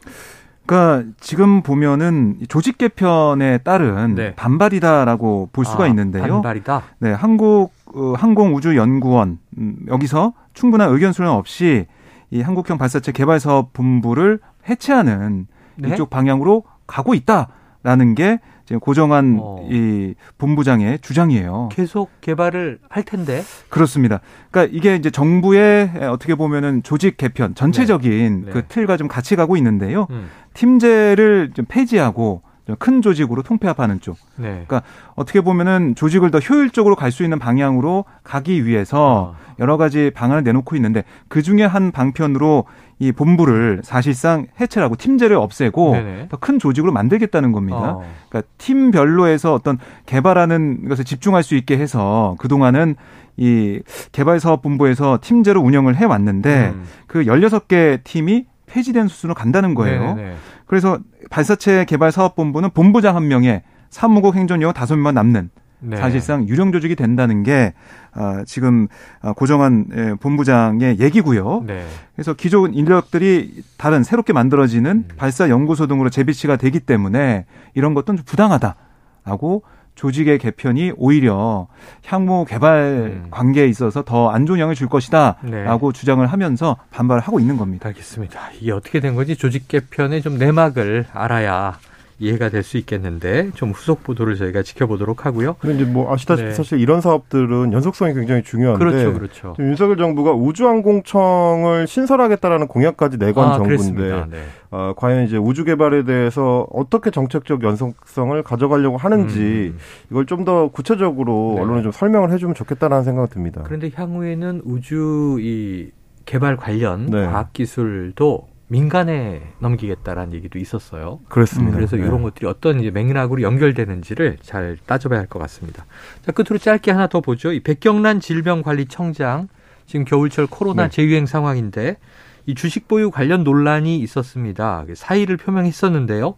그러니까 0.66 1.12
지금 1.20 1.62
보면은 1.62 2.38
조직 2.48 2.78
개편에 2.78 3.60
따른 3.60 4.16
네. 4.16 4.36
반발이다라고 4.36 5.50
볼 5.52 5.66
수가 5.66 5.86
아, 5.86 5.88
있는데요. 5.88 6.24
반발이다. 6.24 6.84
네, 7.00 7.12
한국 7.12 7.72
어, 7.94 8.14
항공우주연구원 8.16 9.40
음, 9.58 9.76
여기서 9.88 10.34
충분한 10.54 10.94
의견 10.94 11.12
수렴 11.12 11.36
없이 11.36 11.88
이 12.30 12.42
한국형 12.42 12.78
발사체 12.78 13.12
개발 13.12 13.40
사업 13.40 13.74
본부를 13.74 14.40
해체하는 14.70 15.48
네? 15.76 15.90
이쪽 15.90 16.10
방향으로 16.10 16.64
가고 16.88 17.14
있다라는 17.14 18.16
게 18.16 18.40
지금 18.72 18.80
고정한 18.80 19.38
어. 19.42 19.68
이 19.70 20.16
본부장의 20.38 21.00
주장이에요. 21.00 21.70
계속 21.74 22.10
개발을 22.22 22.80
할 22.88 23.04
텐데. 23.04 23.44
그렇습니다. 23.68 24.22
그러니까 24.50 24.74
이게 24.74 24.96
이제 24.96 25.10
정부의 25.10 25.92
어떻게 26.10 26.36
보면은 26.36 26.82
조직 26.82 27.18
개편 27.18 27.54
전체적인 27.54 28.44
네. 28.46 28.52
그 28.52 28.60
네. 28.60 28.68
틀과 28.70 28.96
좀 28.96 29.10
같이 29.10 29.36
가고 29.36 29.58
있는데요. 29.58 30.08
음. 30.12 30.30
팀제를 30.54 31.52
좀 31.54 31.66
폐지하고 31.68 32.44
큰 32.80 33.02
조직으로 33.02 33.44
통폐합하는 33.44 34.00
쪽. 34.02 34.18
네. 34.38 34.64
그러니까 34.68 34.84
어떻게 35.16 35.42
보면은 35.42 35.96
조직을 35.96 36.32
더 36.32 36.40
효율적으로 36.40 36.96
갈 36.96 37.12
수 37.12 37.24
있는 37.24 37.40
방향으로 37.40 38.06
가기 38.24 38.66
위해서 38.66 39.34
아. 39.36 39.54
여러 39.60 39.78
가지 39.78 40.12
방안을 40.14 40.44
내놓고 40.44 40.76
있는데 40.78 41.04
그 41.28 41.42
중에 41.42 41.64
한 41.66 41.92
방편으로 41.92 42.66
이 43.00 43.12
본부를 43.12 43.82
사실상 43.84 44.48
해체를 44.60 44.86
하고 44.86 44.96
팀제를 44.96 45.36
없애고 45.36 45.96
더 46.30 46.38
큰 46.38 46.60
조직으로 46.60 46.92
만들겠다는 46.94 47.52
겁니다. 47.52 47.78
어. 47.78 48.04
그러니까 48.30 48.50
팀별로해서 48.58 49.54
어떤 49.54 49.78
개발하는 50.06 50.88
것을 50.88 51.04
집중할 51.04 51.44
수 51.44 51.56
있게 51.56 51.78
해서 51.78 52.36
그동안은 52.40 52.96
이 53.38 53.82
개발사업본부에서 54.12 55.20
팀제로 55.22 55.62
운영을 55.62 55.96
해 55.96 56.06
왔는데 56.06 56.72
음. 56.76 56.84
그 57.08 57.24
16개 57.26 58.04
팀이 58.04 58.46
폐지된 58.72 59.08
수순으로 59.08 59.36
간다는 59.36 59.76
거예요. 59.76 60.16
네네. 60.16 60.36
그래서 60.66 61.00
발사체 61.30 61.86
개발 61.86 62.12
사업본부는 62.12 62.72
본부장 62.72 63.16
한 63.16 63.28
명에 63.28 63.64
사무국 63.90 64.36
행정요원 64.36 64.74
다섯 64.74 64.96
명만 64.96 65.14
남는 65.16 65.50
네. 65.82 65.98
사실상 65.98 66.48
유령 66.48 66.72
조직이 66.72 66.96
된다는 66.96 67.44
게 67.44 67.74
아, 68.14 68.44
지금 68.46 68.88
아, 69.22 69.34
고정한 69.34 69.88
예, 69.96 70.14
본부장의 70.20 71.00
얘기고요. 71.00 71.64
네. 71.66 71.86
그래서 72.16 72.34
기존 72.34 72.74
인력들이 72.74 73.64
다른 73.78 74.04
새롭게 74.04 74.32
만들어지는 74.32 74.92
음. 74.92 75.08
발사 75.18 75.50
연구소 75.50 75.88
등으로 75.88 76.10
재배치가 76.10 76.56
되기 76.56 76.80
때문에 76.80 77.46
이런 77.74 77.94
것도 77.94 78.16
좀 78.16 78.18
부당하다라고 78.26 79.64
조직의 79.96 80.40
개편이 80.40 80.94
오히려 80.98 81.68
향후 82.06 82.46
개발 82.46 83.22
음. 83.24 83.28
관계에 83.30 83.68
있어서 83.68 84.04
더 84.04 84.32
안 84.32 84.46
좋은 84.46 84.60
영향을 84.60 84.76
줄 84.76 84.88
것이다라고 84.88 85.92
네. 85.92 86.00
주장을 86.00 86.26
하면서 86.26 86.78
반발을 86.92 87.22
하고 87.22 87.40
있는 87.40 87.58
겁니다. 87.58 87.90
알겠습니다. 87.90 88.52
이게 88.60 88.72
어떻게 88.72 89.00
된 89.00 89.16
건지 89.16 89.36
조직 89.36 89.68
개편의 89.68 90.22
좀 90.22 90.38
내막을 90.38 91.08
알아야 91.12 91.78
이해가 92.22 92.50
될 92.50 92.62
수 92.62 92.78
있겠는데 92.78 93.50
좀 93.56 93.72
후속 93.72 94.04
보도를 94.04 94.36
저희가 94.36 94.62
지켜보도록 94.62 95.26
하고요. 95.26 95.56
그런데 95.60 95.84
뭐 95.84 96.14
아시다시피 96.14 96.50
네. 96.50 96.54
사실 96.54 96.80
이런 96.80 97.02
사업들은 97.02 97.74
연속성이 97.74 98.14
굉장히 98.14 98.44
중요한데 98.44 98.86
그렇죠, 98.86 99.14
그렇죠. 99.14 99.56
윤석열 99.60 99.98
정부가 99.98 100.32
우주항공청을 100.34 101.88
신설하겠다라는 101.88 102.68
공약까지 102.68 103.18
내건 103.18 103.48
아, 103.50 103.58
정부인데 103.58 104.26
네. 104.30 104.38
어, 104.70 104.94
과연 104.96 105.24
이제 105.26 105.38
우주 105.38 105.64
개발에 105.66 106.04
대해서 106.04 106.68
어떻게 106.72 107.10
정책적 107.10 107.64
연속성을 107.64 108.42
가져가려고 108.44 108.98
하는지 108.98 109.74
음. 109.74 109.78
이걸 110.12 110.26
좀 110.26 110.42
더 110.42 110.70
구체적으로 110.70 111.54
네. 111.56 111.62
언론에 111.62 111.82
좀 111.84 111.92
설명을 111.92 112.32
해주면 112.32 112.56
좋겠다라는 112.56 113.04
생각이 113.04 113.32
듭니다. 113.32 113.62
그런데 113.64 113.92
향후에는 113.94 114.62
우주 114.66 115.38
이 115.40 115.92
개발 116.26 116.58
관련 116.58 117.06
네. 117.08 117.26
과학 117.26 117.54
기술도 117.54 118.48
민간에 118.72 119.42
넘기겠다라는 119.60 120.34
얘기도 120.34 120.58
있었어요. 120.58 121.20
그렇습니다. 121.28 121.74
음, 121.74 121.76
그래서 121.76 121.98
네. 121.98 122.04
이런 122.04 122.22
것들이 122.22 122.48
어떤 122.48 122.80
이제 122.80 122.90
맥락으로 122.90 123.42
연결되는지를 123.42 124.38
잘 124.42 124.78
따져봐야 124.86 125.20
할 125.20 125.28
것 125.28 125.40
같습니다. 125.40 125.86
자, 126.26 126.32
끝으로 126.32 126.58
짧게 126.58 126.92
하나 126.92 127.08
더 127.08 127.20
보죠. 127.20 127.52
이 127.52 127.60
백경란 127.60 128.22
질병관리청장 128.22 129.50
지금 129.86 130.06
겨울철 130.06 130.48
코로나 130.48 130.84
네. 130.84 130.90
재유행 130.90 131.26
상황인데 131.26 131.98
이 132.46 132.56
주식 132.56 132.88
보유 132.88 133.12
관련 133.12 133.44
논란이 133.44 134.00
있었습니다. 134.00 134.86
사의를 134.96 135.36
표명했었는데요. 135.36 136.36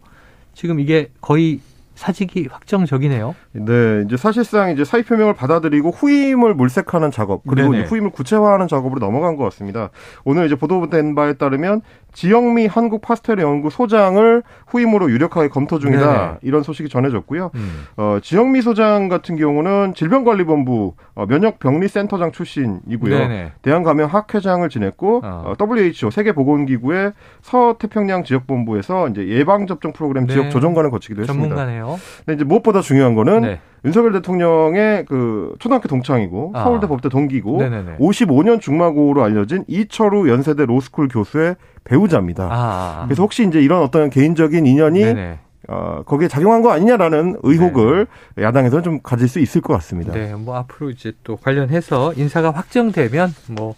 지금 0.54 0.80
이게 0.80 1.10
거의 1.20 1.60
사직이 1.94 2.48
확정적이네요. 2.50 3.36
네, 3.56 4.02
이제 4.04 4.16
사실상 4.16 4.70
이제 4.72 4.84
사의 4.84 5.04
표명을 5.04 5.34
받아들이고 5.34 5.90
후임을 5.90 6.54
물색하는 6.54 7.12
작업 7.12 7.42
그리고 7.46 7.72
후임을 7.72 8.10
구체화하는 8.10 8.66
작업으로 8.66 8.98
넘어간 8.98 9.36
것 9.36 9.44
같습니다. 9.44 9.90
오늘 10.24 10.46
이제 10.46 10.56
보도된 10.56 11.14
바에 11.14 11.34
따르면 11.34 11.82
지영미 12.12 12.66
한국 12.66 13.00
파스텔 13.02 13.38
연구 13.40 13.70
소장을 13.70 14.42
후임으로 14.68 15.10
유력하게 15.10 15.48
검토 15.48 15.78
중이다 15.78 16.06
네네. 16.06 16.38
이런 16.42 16.62
소식이 16.62 16.88
전해졌고요. 16.88 17.50
음. 17.54 17.84
어, 17.96 18.18
지영미 18.22 18.62
소장 18.62 19.08
같은 19.08 19.36
경우는 19.36 19.94
질병관리본부 19.94 20.94
어, 21.14 21.26
면역병리센터장 21.26 22.32
출신이고요. 22.32 23.18
네네. 23.18 23.52
대한감염학회장을 23.62 24.68
지냈고 24.68 25.20
어. 25.24 25.54
어, 25.58 25.64
WHO 25.64 26.10
세계보건기구의 26.10 27.12
서태평양 27.42 28.24
지역본부에서 28.24 29.08
이제 29.08 29.26
예방접종 29.28 29.92
프로그램 29.92 30.26
네. 30.26 30.34
지역 30.34 30.50
조정관을 30.50 30.90
거치기도 30.90 31.22
했습니다. 31.22 31.48
전문가네요. 31.48 31.98
근데 32.24 32.34
이제 32.34 32.44
무엇보다 32.44 32.80
중요한 32.80 33.14
거는 33.14 33.43
네. 33.44 33.60
윤석열 33.84 34.12
대통령의 34.12 35.04
그 35.04 35.54
초등학교 35.58 35.88
동창이고 35.88 36.52
아. 36.54 36.64
서울대 36.64 36.86
법대 36.86 37.08
동기고 37.08 37.58
네네네. 37.58 37.96
55년 37.98 38.60
중마고로 38.60 39.22
알려진 39.22 39.64
이철우 39.68 40.28
연세대 40.28 40.64
로스쿨 40.64 41.08
교수의 41.08 41.56
배우자입니다. 41.84 42.48
아. 42.50 43.04
그래서 43.04 43.22
혹시 43.22 43.46
이제 43.46 43.60
이런 43.60 43.82
어떤 43.82 44.08
개인적인 44.08 44.66
인연이 44.66 45.04
네네. 45.04 45.38
어, 45.68 46.02
거기에 46.04 46.28
작용한 46.28 46.62
거 46.62 46.72
아니냐라는 46.72 47.38
의혹을 47.42 48.06
네. 48.36 48.44
야당에서는 48.44 48.82
좀 48.82 49.00
가질 49.02 49.28
수 49.28 49.38
있을 49.38 49.60
것 49.60 49.72
같습니다. 49.74 50.12
네, 50.12 50.34
뭐 50.34 50.56
앞으로 50.56 50.90
이제 50.90 51.12
또 51.22 51.36
관련해서 51.36 52.12
인사가 52.14 52.50
확정되면 52.50 53.34
뭐 53.48 53.74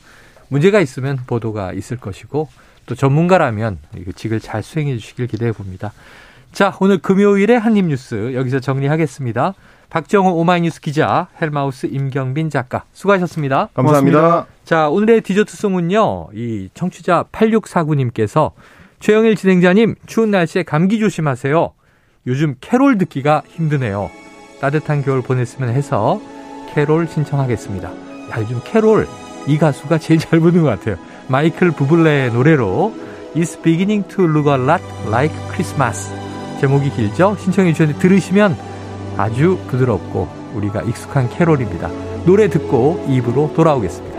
문제가 0.49 0.81
있으면 0.81 1.19
보도가 1.27 1.73
있을 1.73 1.97
것이고 1.97 2.49
또 2.87 2.95
전문가라면 2.95 3.79
이거 3.97 4.13
직을 4.13 4.41
잘 4.41 4.63
수행해 4.63 4.97
주시길 4.97 5.27
기대해 5.27 5.53
봅니다. 5.53 5.93
자, 6.57 6.75
오늘 6.81 6.97
금요일의 6.97 7.59
한입뉴스 7.59 8.33
여기서 8.33 8.61
정리하겠습니다. 8.61 9.53
박정호 9.91 10.41
오마이뉴스 10.41 10.81
기자, 10.81 11.29
헬마우스 11.39 11.85
임경빈 11.85 12.49
작가, 12.49 12.85
수고하셨습니다. 12.95 13.69
감사합니다. 13.75 14.21
고맙습니다. 14.21 14.47
자, 14.65 14.89
오늘의 14.89 15.21
디저트송은요, 15.21 16.29
이 16.33 16.71
청취자 16.73 17.27
8649님께서 17.31 18.53
최영일 19.01 19.37
진행자님, 19.37 19.97
추운 20.07 20.31
날씨에 20.31 20.63
감기 20.63 20.99
조심하세요. 20.99 21.73
요즘 22.27 22.55
캐롤 22.63 22.97
듣기가 22.97 23.43
힘드네요. 23.49 24.11
따뜻한 24.59 25.03
겨울 25.03 25.21
보냈으면 25.21 25.69
해서 25.69 26.23
캐롤 26.73 27.07
신청하겠습니다. 27.07 27.91
야, 27.91 28.41
요즘 28.41 28.63
캐롤, 28.65 29.07
이 29.47 29.59
가수가 29.59 29.99
제일 29.99 30.19
잘 30.19 30.41
부르는 30.41 30.63
것 30.63 30.71
같아요. 30.71 30.97
마이클 31.29 31.71
부블레의 31.71 32.33
노래로 32.33 32.95
It's 33.35 33.63
beginning 33.63 34.09
to 34.09 34.25
look 34.25 34.51
a 34.51 34.59
lot 34.59 34.83
like 35.07 35.37
Christmas. 35.51 36.26
제목이 36.61 36.91
길죠? 36.91 37.37
신청해 37.39 37.73
주셨는데 37.73 38.01
들으시면 38.01 38.57
아주 39.17 39.59
부드럽고 39.69 40.29
우리가 40.55 40.83
익숙한 40.83 41.29
캐롤입니다. 41.29 41.91
노래 42.25 42.49
듣고 42.49 43.05
입으로 43.09 43.53
돌아오겠습니다. 43.55 44.16